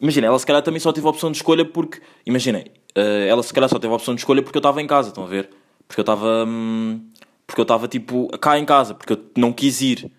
Imagina, 0.02 0.26
ela 0.26 0.38
se 0.38 0.44
calhar 0.44 0.62
também 0.62 0.80
só 0.80 0.92
teve 0.92 1.06
a 1.06 1.10
opção 1.10 1.30
de 1.30 1.38
escolha 1.38 1.64
porque, 1.64 2.02
imaginem, 2.26 2.64
uh, 2.98 3.26
ela 3.28 3.42
se 3.42 3.54
calhar 3.54 3.70
só 3.70 3.78
teve 3.78 3.92
a 3.92 3.96
opção 3.96 4.14
de 4.14 4.20
escolha 4.20 4.42
porque 4.42 4.58
eu 4.58 4.60
estava 4.60 4.82
em 4.82 4.86
casa, 4.86 5.08
estão 5.08 5.24
a 5.24 5.28
ver? 5.28 5.48
Porque 5.86 6.00
eu 6.00 6.02
estava. 6.02 6.44
Hum, 6.46 7.00
porque 7.46 7.60
eu 7.60 7.64
estava 7.64 7.86
tipo 7.86 8.28
cá 8.38 8.58
em 8.58 8.64
casa, 8.64 8.94
porque 8.94 9.12
eu 9.12 9.24
não 9.36 9.52
quis 9.52 9.80
ir. 9.80 10.10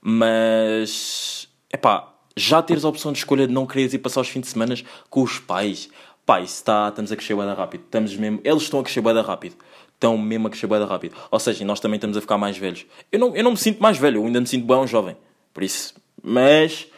Mas. 0.00 1.48
é 1.70 1.76
pá, 1.76 2.12
já 2.36 2.60
teres 2.62 2.84
a 2.84 2.88
opção 2.88 3.10
de 3.10 3.18
escolha 3.18 3.46
de 3.46 3.52
não 3.52 3.66
quereres 3.66 3.94
ir 3.94 3.98
passar 3.98 4.20
os 4.20 4.28
fins 4.28 4.42
de 4.42 4.48
semana 4.48 4.74
com 5.08 5.22
os 5.22 5.38
pais, 5.38 5.88
Pá, 6.26 6.40
isso 6.40 6.56
está, 6.56 6.88
estamos 6.88 7.12
a 7.12 7.16
crescer 7.16 7.36
bué 7.36 7.46
rápido. 7.52 7.84
Estamos 7.84 8.16
mesmo, 8.16 8.40
eles 8.42 8.64
estão 8.64 8.80
a 8.80 8.82
crescer 8.82 9.00
bué 9.00 9.18
rápido. 9.20 9.54
Estão 9.94 10.18
mesmo 10.18 10.48
a 10.48 10.50
crescer 10.50 10.66
bué 10.66 10.82
rápido. 10.84 11.14
Ou 11.30 11.38
seja, 11.38 11.64
nós 11.64 11.78
também 11.78 11.98
estamos 11.98 12.16
a 12.16 12.20
ficar 12.20 12.36
mais 12.36 12.58
velhos. 12.58 12.84
Eu 13.12 13.20
não, 13.20 13.36
eu 13.36 13.44
não 13.44 13.52
me 13.52 13.56
sinto 13.56 13.80
mais 13.80 13.96
velho, 13.96 14.20
eu 14.20 14.26
ainda 14.26 14.40
me 14.40 14.46
sinto 14.46 14.66
bem 14.66 14.76
um 14.76 14.88
jovem. 14.88 15.16
Por 15.54 15.62
isso. 15.62 15.94
Mas, 16.20 16.88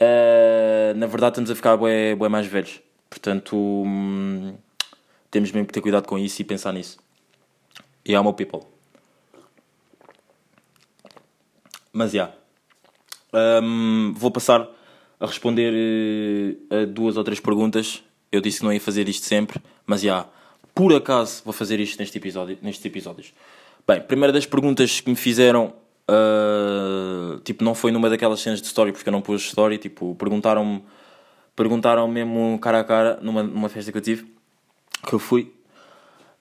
uh, 0.00 0.94
na 0.96 1.06
verdade, 1.06 1.32
estamos 1.32 1.50
a 1.50 1.54
ficar 1.54 1.76
bué, 1.76 2.14
bué 2.14 2.28
mais 2.28 2.46
velhos. 2.46 2.80
Portanto, 3.08 3.56
hum, 3.56 4.54
temos 5.30 5.52
mesmo 5.52 5.66
que 5.66 5.72
ter 5.72 5.80
cuidado 5.80 6.06
com 6.06 6.18
isso 6.18 6.40
e 6.40 6.44
pensar 6.44 6.72
nisso. 6.72 6.98
E 8.04 8.12
yeah, 8.12 8.28
my 8.28 8.34
people. 8.34 8.60
Mas 11.92 12.12
já. 12.12 12.32
Yeah. 13.32 13.62
Um, 13.62 14.12
vou 14.16 14.30
passar 14.30 14.68
a 15.18 15.26
responder 15.26 15.72
uh, 15.72 16.74
a 16.74 16.84
duas 16.84 17.16
ou 17.16 17.24
três 17.24 17.40
perguntas. 17.40 18.02
Eu 18.32 18.40
disse 18.40 18.58
que 18.58 18.64
não 18.64 18.72
ia 18.72 18.80
fazer 18.80 19.08
isto 19.08 19.26
sempre, 19.26 19.60
mas 19.86 20.00
já. 20.00 20.06
Yeah, 20.06 20.30
por 20.74 20.94
acaso 20.94 21.42
vou 21.44 21.52
fazer 21.52 21.80
isto 21.80 21.98
neste 21.98 22.16
episódio, 22.16 22.58
nestes 22.62 22.84
episódios. 22.84 23.32
Bem, 23.86 24.00
primeira 24.00 24.32
das 24.32 24.46
perguntas 24.46 25.00
que 25.00 25.10
me 25.10 25.16
fizeram, 25.16 25.74
uh, 26.10 27.38
tipo, 27.40 27.62
não 27.62 27.74
foi 27.74 27.92
numa 27.92 28.10
daquelas 28.10 28.40
cenas 28.40 28.60
de 28.60 28.66
story, 28.66 28.92
porque 28.92 29.08
eu 29.08 29.12
não 29.12 29.22
pus 29.22 29.42
story, 29.42 29.78
tipo, 29.78 30.14
perguntaram-me, 30.16 30.84
perguntaram 31.54 32.08
mesmo 32.08 32.58
cara 32.60 32.80
a 32.80 32.84
cara, 32.84 33.18
numa, 33.22 33.42
numa 33.42 33.68
festa 33.68 33.92
que 33.92 33.98
eu 33.98 34.02
tive, 34.02 34.32
que 35.06 35.12
eu 35.12 35.18
fui, 35.18 35.54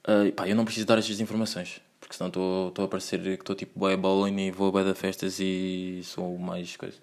uh, 0.08 0.32
pá, 0.34 0.48
eu 0.48 0.56
não 0.56 0.66
preciso 0.66 0.86
dar 0.86 0.98
estas 0.98 1.20
informações, 1.20 1.82
porque 2.00 2.16
senão 2.16 2.28
estou 2.28 2.74
a 2.84 2.88
parecer 2.88 3.22
que 3.22 3.30
estou 3.30 3.56
tipo 3.56 3.80
boy 3.80 3.96
bowling 3.96 4.48
e 4.48 4.52
vou 4.52 4.76
a 4.78 4.84
da 4.84 4.96
festas 4.96 5.40
e 5.40 6.02
sou 6.04 6.38
mais 6.38 6.76
coisa. 6.76 6.98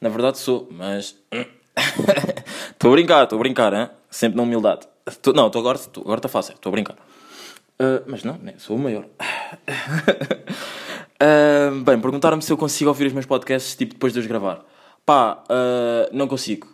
Na 0.00 0.08
verdade 0.08 0.38
sou, 0.38 0.68
mas 0.70 1.16
estou 2.70 2.90
a 2.90 2.94
brincar, 2.94 3.24
estou 3.24 3.36
a 3.36 3.40
brincar, 3.40 3.72
hein? 3.72 3.88
sempre 4.10 4.36
na 4.36 4.42
humildade. 4.42 4.86
Tô, 5.22 5.32
não, 5.32 5.50
tô 5.50 5.58
agora 5.58 5.76
está 5.76 6.00
agora 6.00 6.28
fácil, 6.28 6.54
estou 6.54 6.70
a 6.70 6.72
brincar. 6.72 6.96
Uh, 7.80 8.04
mas 8.06 8.22
não, 8.22 8.36
né, 8.36 8.52
sou 8.58 8.76
o 8.76 8.78
maior. 8.78 9.06
uh, 11.22 11.80
bem, 11.82 11.98
perguntaram-me 11.98 12.42
se 12.42 12.52
eu 12.52 12.58
consigo 12.58 12.90
ouvir 12.90 13.06
os 13.06 13.14
meus 13.14 13.24
podcasts 13.24 13.74
tipo 13.74 13.94
depois 13.94 14.12
de 14.12 14.20
os 14.20 14.26
gravar. 14.26 14.62
Pá, 15.06 15.42
uh, 15.44 16.14
não 16.14 16.28
consigo. 16.28 16.68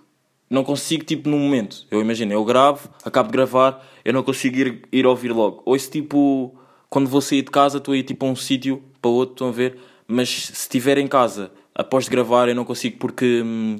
Não 0.50 0.64
consigo, 0.64 1.04
tipo, 1.04 1.28
no 1.28 1.38
momento. 1.38 1.86
Eu 1.92 2.00
imagino, 2.00 2.32
eu 2.32 2.44
gravo, 2.44 2.88
acabo 3.04 3.28
de 3.28 3.32
gravar, 3.32 3.86
eu 4.04 4.12
não 4.12 4.24
consigo 4.24 4.58
ir, 4.58 4.82
ir 4.90 5.06
ouvir 5.06 5.30
logo. 5.30 5.62
Ou 5.64 5.76
esse 5.76 5.88
tipo, 5.88 6.52
quando 6.90 7.08
vou 7.08 7.20
sair 7.20 7.42
de 7.42 7.52
casa, 7.52 7.78
estou 7.78 7.94
a 7.94 7.96
ir 7.96 8.02
tipo 8.02 8.26
a 8.26 8.28
um 8.28 8.34
sítio 8.34 8.82
para 9.00 9.08
outro, 9.08 9.34
estão 9.34 9.48
a 9.48 9.52
ver? 9.52 9.78
Mas 10.08 10.28
se 10.28 10.52
estiver 10.52 10.98
em 10.98 11.06
casa, 11.06 11.52
após 11.72 12.04
de 12.04 12.10
gravar, 12.10 12.48
eu 12.48 12.54
não 12.54 12.64
consigo 12.64 12.96
porque 12.98 13.42
hum, 13.44 13.76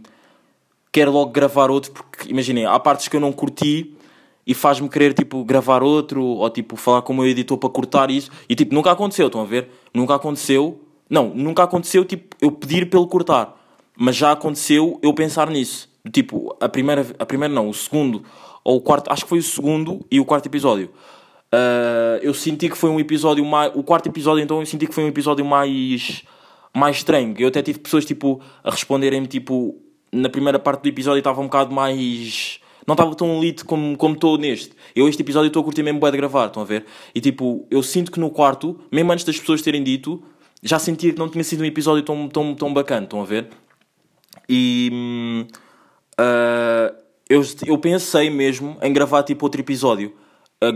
quero 0.93 1.11
logo 1.11 1.33
gravar 1.33 1.73
outro. 1.73 1.91
Porque, 1.91 2.31
imaginem, 2.31 2.67
há 2.67 2.79
partes 2.79 3.09
que 3.09 3.17
eu 3.17 3.21
não 3.21 3.33
curti 3.33 3.96
e 4.47 4.55
faz-me 4.55 4.89
querer 4.89 5.13
tipo 5.13 5.45
gravar 5.45 5.83
outro 5.83 6.23
ou 6.23 6.49
tipo 6.49 6.77
falar 6.77 7.03
com 7.03 7.13
o 7.13 7.17
meu 7.17 7.27
editor 7.27 7.59
para 7.59 7.69
cortar 7.69 8.11
isso 8.11 8.31
e 8.49 8.55
tipo 8.55 8.75
nunca 8.75 8.91
aconteceu, 8.91 9.27
estão 9.27 9.43
a 9.43 9.45
ver? 9.45 9.69
Nunca 9.93 10.15
aconteceu. 10.15 10.81
Não, 11.09 11.33
nunca 11.35 11.63
aconteceu 11.63 12.05
tipo 12.05 12.37
eu 12.41 12.53
pedir 12.53 12.89
pelo 12.89 13.07
cortar, 13.07 13.61
mas 13.97 14.17
já 14.17 14.33
aconteceu 14.33 14.99
eu 15.03 15.13
pensar 15.13 15.51
nisso. 15.51 15.89
Tipo, 16.13 16.57
a 16.61 16.69
primeira, 16.69 17.07
a 17.19 17.27
primeira 17.27 17.53
não, 17.53 17.69
o 17.69 17.75
segundo 17.75 18.23
ou 18.63 18.77
o 18.77 18.81
quarto, 18.81 19.11
acho 19.13 19.25
que 19.25 19.29
foi 19.29 19.39
o 19.39 19.43
segundo 19.43 20.05
e 20.11 20.21
o 20.21 20.25
quarto 20.25 20.47
episódio. 20.47 20.91
Uh, 21.53 22.19
eu 22.23 22.35
senti 22.35 22.69
que 22.69 22.77
foi 22.77 22.91
um 22.91 22.99
episódio 22.99 23.45
mais. 23.45 23.73
O 23.75 23.83
quarto 23.83 24.09
episódio, 24.09 24.43
então, 24.43 24.61
eu 24.61 24.67
senti 24.67 24.87
que 24.87 24.95
foi 24.95 25.05
um 25.05 25.09
episódio 25.09 25.45
mais. 25.45 26.25
mais 26.75 26.97
estranho. 26.97 27.35
Eu 27.39 27.49
até 27.49 27.63
tive 27.63 27.79
pessoas 27.79 28.05
tipo 28.05 28.41
a 28.65 28.71
responderem-me, 28.71 29.27
tipo, 29.27 29.77
na 30.13 30.29
primeira 30.29 30.59
parte 30.59 30.83
do 30.83 30.89
episódio 30.89 31.19
estava 31.19 31.41
um 31.41 31.45
bocado 31.45 31.73
mais 31.73 32.61
não 32.87 32.95
estava 32.95 33.15
tão 33.15 33.41
lit 33.41 33.65
como, 33.65 33.97
como 33.97 34.15
estou 34.15 34.39
neste. 34.39 34.73
Eu 34.95 35.09
este 35.09 35.23
episódio 35.23 35.49
estou 35.49 35.61
a 35.61 35.65
curtir 35.65 35.83
mesmo 35.83 36.01
bem 36.01 36.11
de 36.11 36.17
gravar, 36.17 36.47
estão 36.47 36.63
a 36.63 36.67
ver? 36.67 36.85
E 37.15 37.21
tipo, 37.21 37.67
eu 37.71 37.83
sinto 37.83 38.13
que 38.13 38.21
no 38.21 38.31
quarto, 38.31 38.79
mesmo 38.91 39.13
antes 39.13 39.25
das 39.25 39.39
pessoas 39.39 39.61
terem 39.63 39.83
dito, 39.83 40.23
já 40.63 40.79
sentia 40.79 41.13
que 41.13 41.19
não 41.19 41.29
tinha 41.29 41.45
sido 41.45 41.63
um 41.63 41.65
episódio 41.65 42.03
tão, 42.03 42.29
tão, 42.29 42.55
tão 42.55 42.73
bacana, 42.73 43.05
estão 43.05 43.21
a 43.21 43.25
ver? 43.25 43.49
E 44.49 45.47
uh, 46.21 46.95
eu, 47.29 47.43
eu 47.67 47.79
pensei 47.79 48.31
mesmo 48.31 48.79
em 48.81 48.93
gravar 48.93 49.23
tipo 49.25 49.45
outro 49.45 49.61
episódio, 49.61 50.15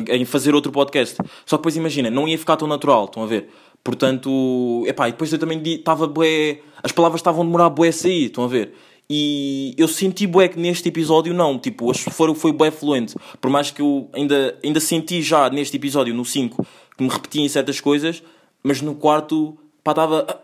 em 0.08 0.24
fazer 0.24 0.54
outro 0.54 0.72
podcast. 0.72 1.16
Só 1.46 1.56
que 1.56 1.62
depois 1.62 1.76
imagina, 1.76 2.10
não 2.10 2.26
ia 2.26 2.38
ficar 2.38 2.56
tão 2.56 2.66
natural, 2.66 3.04
estão 3.04 3.22
a 3.22 3.26
ver? 3.26 3.48
Portanto, 3.82 4.84
epá, 4.86 5.08
e 5.08 5.12
depois 5.12 5.32
eu 5.32 5.38
também 5.38 5.62
estava 5.64 6.06
bué, 6.06 6.60
as 6.82 6.92
palavras 6.92 7.20
estavam 7.20 7.42
a 7.42 7.44
demorar 7.44 7.70
bué 7.70 7.88
a 7.88 7.92
sair, 7.92 8.26
estão 8.26 8.44
a 8.44 8.48
ver? 8.48 8.74
E 9.12 9.74
eu 9.76 9.88
senti 9.88 10.24
bué 10.24 10.46
que 10.46 10.56
neste 10.56 10.88
episódio 10.88 11.34
não, 11.34 11.58
tipo, 11.58 11.92
foi, 11.92 12.32
foi 12.32 12.52
bué 12.52 12.70
fluente. 12.70 13.16
Por 13.40 13.50
mais 13.50 13.68
que 13.72 13.82
eu 13.82 14.08
ainda, 14.12 14.56
ainda 14.62 14.78
senti 14.78 15.20
já 15.20 15.50
neste 15.50 15.76
episódio, 15.76 16.14
no 16.14 16.24
5, 16.24 16.64
que 16.96 17.02
me 17.02 17.08
repetia 17.08 17.42
em 17.42 17.48
certas 17.48 17.80
coisas, 17.80 18.22
mas 18.62 18.80
no 18.80 18.94
quarto, 18.94 19.58
pá, 19.82 19.90
estava... 19.90 20.40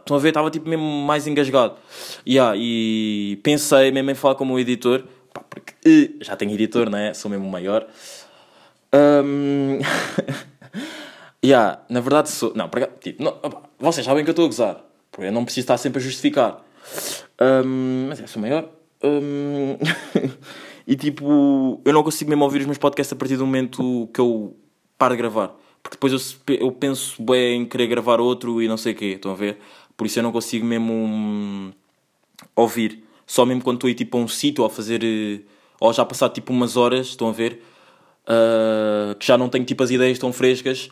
Estão 0.00 0.16
a 0.16 0.18
ver? 0.18 0.28
Estava 0.30 0.50
tipo 0.50 0.68
mesmo 0.68 0.84
mais 0.84 1.28
engasgado. 1.28 1.76
Yeah, 2.26 2.56
e 2.58 3.38
pensei 3.44 3.92
mesmo 3.92 4.10
em 4.10 4.14
falar 4.16 4.34
com 4.34 4.42
o 4.42 4.48
meu 4.48 4.58
editor, 4.58 5.04
pá, 5.32 5.42
porque 5.48 5.74
uh, 5.88 6.24
já 6.24 6.34
tenho 6.34 6.50
editor, 6.54 6.90
não 6.90 6.98
é? 6.98 7.14
Sou 7.14 7.30
mesmo 7.30 7.46
o 7.46 7.50
maior. 7.50 7.86
Um... 8.92 9.78
yeah, 11.44 11.82
na 11.88 12.00
verdade 12.00 12.30
sou... 12.30 12.52
Não, 12.52 12.68
tipo, 13.00 13.22
não, 13.22 13.38
vocês 13.78 14.04
sabem 14.04 14.24
que 14.24 14.30
eu 14.30 14.32
estou 14.32 14.46
a 14.46 14.48
gozar. 14.48 14.93
Porque 15.14 15.28
eu 15.28 15.32
não 15.32 15.44
preciso 15.44 15.62
estar 15.64 15.78
sempre 15.78 16.00
a 16.00 16.04
justificar. 16.04 16.64
Um, 17.40 18.06
mas 18.08 18.20
é, 18.20 18.26
sou 18.26 18.42
maior. 18.42 18.68
Um, 19.00 19.78
e 20.84 20.96
tipo, 20.96 21.80
eu 21.84 21.92
não 21.92 22.02
consigo 22.02 22.28
mesmo 22.28 22.42
ouvir 22.42 22.62
os 22.62 22.66
meus 22.66 22.78
podcasts 22.78 23.12
a 23.12 23.16
partir 23.16 23.36
do 23.36 23.46
momento 23.46 24.10
que 24.12 24.20
eu 24.20 24.56
paro 24.98 25.14
de 25.14 25.18
gravar. 25.18 25.54
Porque 25.80 25.94
depois 25.94 26.12
eu, 26.12 26.56
eu 26.56 26.72
penso 26.72 27.22
bem 27.22 27.62
em 27.62 27.64
querer 27.64 27.86
gravar 27.86 28.20
outro 28.20 28.60
e 28.60 28.66
não 28.66 28.76
sei 28.76 28.92
o 28.92 28.96
quê. 28.96 29.04
Estão 29.14 29.30
a 29.30 29.36
ver? 29.36 29.58
Por 29.96 30.04
isso 30.04 30.18
eu 30.18 30.22
não 30.24 30.32
consigo 30.32 30.66
mesmo 30.66 30.92
um, 30.92 31.72
ouvir. 32.56 33.04
Só 33.24 33.46
mesmo 33.46 33.62
quando 33.62 33.76
estou 33.76 33.86
aí 33.86 33.94
tipo 33.94 34.18
a 34.18 34.20
um 34.20 34.26
sítio 34.26 34.64
a 34.64 34.70
fazer. 34.70 35.46
Ou 35.78 35.92
já 35.92 36.04
passar 36.04 36.28
tipo 36.30 36.52
umas 36.52 36.76
horas, 36.76 37.06
estão 37.06 37.28
a 37.28 37.32
ver? 37.32 37.62
Uh, 38.26 39.14
que 39.14 39.24
já 39.24 39.38
não 39.38 39.48
tenho 39.48 39.64
tipo 39.64 39.80
as 39.80 39.92
ideias 39.92 40.18
tão 40.18 40.32
frescas. 40.32 40.88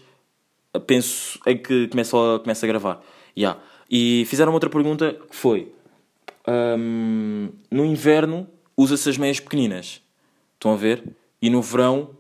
Penso 0.87 1.41
em 1.45 1.59
que 1.59 1.89
começo 1.89 2.17
a, 2.17 2.39
começo 2.39 2.65
a 2.65 2.69
gravar. 2.69 3.03
Yeah. 3.37 3.59
E 3.95 4.25
fizeram 4.25 4.55
outra 4.55 4.71
pergunta 4.71 5.13
que 5.29 5.37
foi: 5.37 5.71
um, 6.49 7.51
no 7.71 7.85
inverno 7.85 8.49
usa-se 8.75 9.07
as 9.11 9.19
meias 9.19 9.39
pequeninas, 9.39 10.01
estão 10.55 10.73
a 10.73 10.77
ver? 10.77 11.05
E 11.43 11.51
no 11.51 11.61
verão 11.61 12.17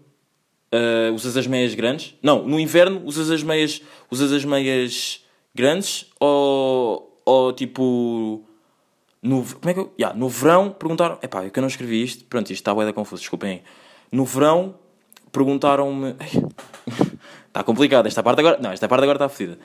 uh, 0.70 1.14
usas 1.14 1.34
as 1.34 1.46
meias 1.46 1.74
grandes? 1.74 2.14
Não, 2.22 2.46
no 2.46 2.60
inverno 2.60 3.00
usas 3.06 3.30
as 3.30 3.42
meias, 3.42 3.80
usas 4.10 4.30
as 4.32 4.44
meias 4.44 5.24
grandes 5.54 6.10
ou, 6.20 7.18
ou 7.24 7.52
tipo. 7.54 8.44
No, 9.22 9.42
como 9.42 9.70
é 9.70 9.74
que 9.74 9.80
eu, 9.80 9.94
yeah, 9.98 10.18
no 10.18 10.28
verão 10.28 10.70
perguntaram. 10.70 11.18
Epá, 11.22 11.44
é 11.44 11.48
que 11.48 11.58
eu 11.58 11.62
não 11.62 11.68
escrevi 11.68 12.02
isto. 12.02 12.24
Pronto, 12.26 12.50
isto 12.50 12.60
está 12.60 12.74
bem 12.74 12.92
confuso, 12.92 13.22
desculpem. 13.22 13.62
No 14.10 14.26
verão 14.26 14.74
perguntaram-me. 15.30 16.16
Está 17.52 17.62
complicado. 17.62 18.06
Esta 18.06 18.22
parte 18.22 18.40
agora. 18.40 18.58
Não, 18.58 18.72
esta 18.72 18.88
parte 18.88 19.02
agora 19.02 19.16
está 19.16 19.28
fodida. 19.28 19.58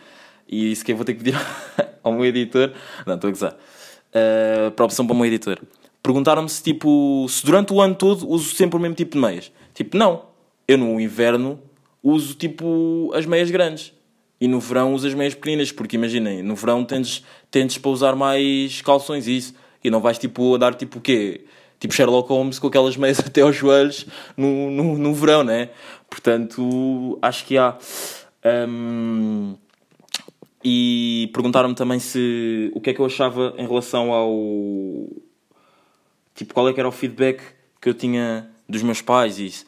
E 0.48 0.72
isso 0.72 0.86
que 0.86 0.92
eu 0.92 0.96
vou 0.96 1.06
ter 1.06 1.14
que 1.14 1.24
pedir 1.24 1.40
ao 2.04 2.14
meu 2.14 2.26
editor. 2.26 2.72
Não, 3.06 3.16
estou 3.16 3.28
a 3.28 3.32
gozar. 3.32 3.54
Uh, 3.54 4.72
para 4.72 4.84
a 4.84 4.88
opção 4.88 5.06
para 5.06 5.14
o 5.14 5.18
meu 5.18 5.26
editor. 5.26 5.60
Perguntaram-me 6.02 6.50
se, 6.50 6.64
tipo, 6.64 7.26
se 7.28 7.46
durante 7.46 7.74
o 7.74 7.82
ano 7.82 7.96
todo 7.96 8.30
uso 8.30 8.56
sempre 8.56 8.78
o 8.78 8.80
mesmo 8.80 8.96
tipo 8.96 9.16
de 9.16 9.22
meias. 9.22 9.52
Tipo, 9.74 9.98
não. 9.98 10.26
Eu 10.68 10.78
no 10.78 11.00
inverno 11.00 11.60
uso, 12.02 12.34
tipo, 12.34 13.12
as 13.14 13.26
meias 13.26 13.52
grandes. 13.52 13.94
E 14.40 14.48
no 14.48 14.60
verão 14.60 14.94
uso 14.94 15.08
as 15.08 15.14
meias 15.14 15.34
pequeninas. 15.34 15.72
Porque 15.72 15.98
imaginem, 15.98 16.42
no 16.42 16.56
verão 16.56 16.86
tendes, 16.86 17.24
tendes 17.52 17.78
para 17.78 17.92
usar 17.92 18.16
mais 18.16 18.82
calções 18.82 19.28
e 19.28 19.38
isso. 19.38 19.54
E 19.84 19.90
não 19.90 20.00
vais, 20.00 20.18
tipo, 20.18 20.58
dar, 20.58 20.76
tipo, 20.76 21.00
o 21.00 21.02
quê? 21.02 21.46
Tipo 21.80 21.94
Sherlock 21.94 22.30
Holmes 22.30 22.58
com 22.58 22.68
aquelas 22.68 22.98
meias 22.98 23.20
até 23.22 23.42
aos 23.42 23.56
joelhos 23.56 24.06
no, 24.36 24.72
no, 24.72 24.98
no 24.98 25.14
verão, 25.14 25.44
né? 25.44 25.70
Portanto, 26.10 27.20
acho 27.22 27.46
que 27.46 27.58
há. 27.58 27.78
Um, 28.68 29.56
e 30.70 31.30
perguntaram-me 31.32 31.74
também 31.74 31.98
se 31.98 32.70
o 32.76 32.82
que 32.82 32.90
é 32.90 32.94
que 32.94 33.00
eu 33.00 33.06
achava 33.06 33.54
em 33.58 33.66
relação 33.66 34.12
ao 34.12 35.08
tipo 36.36 36.54
qual 36.54 36.68
é 36.68 36.74
que 36.74 36.80
era 36.82 36.90
o 36.90 36.92
feedback 36.92 37.42
que 37.80 37.88
eu 37.88 37.94
tinha 37.94 38.50
dos 38.68 38.84
meus 38.84 39.02
pais 39.02 39.40
e 39.40 39.46
isso. 39.46 39.66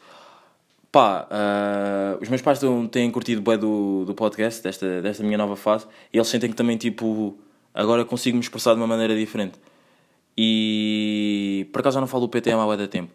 Pá, 0.92 1.26
uh, 1.26 2.22
os 2.22 2.28
meus 2.28 2.42
pais 2.42 2.60
têm 2.90 3.10
curtido 3.10 3.40
bem 3.40 3.56
do, 3.56 4.04
do 4.04 4.14
podcast, 4.14 4.62
desta, 4.62 5.00
desta 5.00 5.24
minha 5.24 5.38
nova 5.38 5.56
fase, 5.56 5.86
e 6.12 6.18
eles 6.18 6.28
sentem 6.28 6.50
que 6.50 6.56
também, 6.56 6.76
tipo, 6.76 7.34
agora 7.72 8.04
consigo 8.04 8.36
me 8.36 8.42
expressar 8.42 8.74
de 8.74 8.80
uma 8.80 8.86
maneira 8.86 9.16
diferente. 9.16 9.58
E 10.36 11.66
por 11.72 11.80
acaso 11.80 11.96
eu 11.96 12.00
não 12.02 12.08
falo 12.08 12.24
o 12.24 12.28
PTM 12.28 12.60
há 12.60 12.66
muito 12.66 12.88
tempo. 12.88 13.10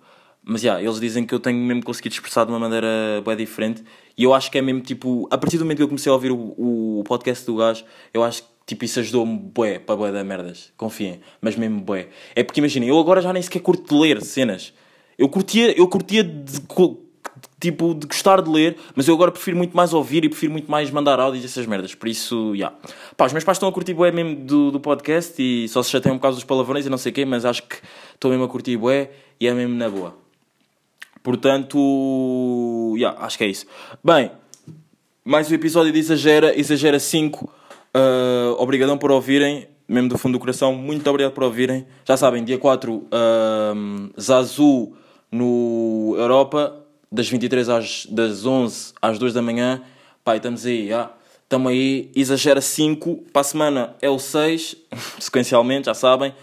Mas 0.48 0.62
já, 0.62 0.74
yeah, 0.74 0.88
eles 0.88 1.00
dizem 1.00 1.26
que 1.26 1.34
eu 1.34 1.40
tenho 1.40 1.58
mesmo 1.58 1.84
conseguido 1.84 2.14
expressar 2.14 2.46
de 2.46 2.52
uma 2.52 2.60
maneira 2.60 2.88
bem 3.26 3.36
diferente. 3.36 3.84
E 4.18 4.24
eu 4.24 4.34
acho 4.34 4.52
que 4.52 4.58
é 4.58 4.62
mesmo 4.62 4.82
tipo, 4.82 5.28
a 5.32 5.38
partir 5.38 5.58
do 5.58 5.66
momento 5.66 5.78
que 5.78 5.84
eu 5.84 5.88
comecei 5.88 6.10
a 6.10 6.14
ouvir 6.14 6.32
o, 6.32 7.00
o 7.00 7.04
podcast 7.06 7.46
do 7.46 7.56
gajo, 7.56 7.84
eu 8.14 8.24
acho 8.24 8.44
que 8.44 8.56
Tipo, 8.66 8.84
isso 8.84 9.00
ajudou-me 9.00 9.38
bué 9.38 9.78
para 9.78 9.96
bué 9.96 10.12
da 10.12 10.24
merdas. 10.24 10.74
Confiem. 10.76 11.20
Mas 11.40 11.56
mesmo 11.56 11.82
bué. 11.82 12.08
É 12.36 12.44
porque 12.44 12.60
imaginem, 12.60 12.90
eu 12.90 13.00
agora 13.00 13.22
já 13.22 13.32
nem 13.32 13.42
sequer 13.42 13.60
curto 13.60 13.94
de 13.94 14.02
ler 14.02 14.22
cenas. 14.24 14.74
Eu 15.18 15.30
curtia, 15.30 15.78
eu 15.78 15.88
curtia 15.88 16.24
de, 16.24 16.60
tipo, 17.60 17.94
de 17.94 18.08
gostar 18.08 18.42
de 18.42 18.50
ler, 18.50 18.76
mas 18.96 19.08
eu 19.08 19.14
agora 19.14 19.32
prefiro 19.32 19.56
muito 19.56 19.78
mais 19.78 19.94
ouvir 19.94 20.26
e 20.26 20.30
prefiro 20.30 20.52
muito 20.52 20.70
mais 20.70 20.90
mandar 20.90 21.20
áudios 21.20 21.44
e 21.44 21.46
essas 21.46 21.68
merdas. 21.68 21.94
Por 21.94 22.10
isso, 22.10 22.54
já. 22.56 22.70
Yeah. 22.70 22.78
Pá, 23.16 23.28
os 23.28 23.34
meus 23.34 23.44
pais 23.44 23.58
estão 23.58 23.70
a 23.70 23.72
curtir 23.72 23.94
bué 23.94 24.12
mesmo 24.12 24.36
do, 24.36 24.72
do 24.72 24.80
podcast 24.80 25.40
e 25.40 25.68
só 25.70 25.84
se 25.84 25.92
chateiam 25.92 26.16
um 26.16 26.18
bocado 26.18 26.36
dos 26.36 26.44
palavrões 26.44 26.88
e 26.88 26.90
não 26.90 26.98
sei 26.98 27.12
o 27.12 27.16
quê, 27.16 27.24
mas 27.24 27.46
acho 27.46 27.62
que 27.64 27.76
estou 28.16 28.32
mesmo 28.32 28.46
a 28.46 28.50
curtir 28.50 28.78
bué 28.78 29.12
e 29.40 29.48
é 29.48 29.54
mesmo 29.54 29.76
na 29.76 29.90
boa. 29.90 30.25
Portanto, 31.26 32.94
yeah, 32.96 33.20
acho 33.26 33.36
que 33.36 33.44
é 33.44 33.48
isso. 33.48 33.66
Bem, 34.04 34.30
mais 35.24 35.50
um 35.50 35.56
episódio 35.56 35.92
de 35.92 35.98
Exagera, 35.98 36.56
Exagera 36.56 37.00
5. 37.00 37.46
Uh, 37.46 38.54
obrigadão 38.60 38.96
por 38.96 39.10
ouvirem, 39.10 39.68
mesmo 39.88 40.08
do 40.08 40.20
fundo 40.20 40.34
do 40.34 40.40
coração. 40.40 40.76
Muito 40.76 41.10
obrigado 41.10 41.34
por 41.34 41.44
ouvirem. 41.44 41.88
Já 42.08 42.16
sabem, 42.16 42.44
dia 42.44 42.60
4, 42.60 42.94
uh, 42.94 43.10
Zazu 44.22 44.94
no 45.32 46.14
Europa, 46.16 46.86
das 47.12 47.28
23 47.28 47.70
às 47.70 48.06
das 48.06 48.46
11 48.46 48.94
às 49.02 49.18
2 49.18 49.34
da 49.34 49.42
manhã. 49.42 49.82
Pai, 50.24 50.38
estamos 50.38 50.64
aí, 50.64 50.90
já. 50.90 51.10
Estamos 51.42 51.72
aí, 51.72 52.12
exagera 52.16 52.62
5. 52.62 53.24
Para 53.34 53.42
a 53.42 53.44
semana 53.44 53.96
é 54.00 54.12
o 54.12 54.20
6, 54.20 54.76
sequencialmente, 55.18 55.88
já 55.88 55.96
sabem. 55.96 56.36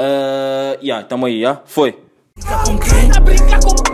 Uh, 0.00 0.82
yeah, 0.82 1.00
estamos 1.00 1.28
aí, 1.28 1.42
já. 1.42 1.62
Foi. 1.64 1.96
Brincar 3.22 3.60
com 3.60 3.89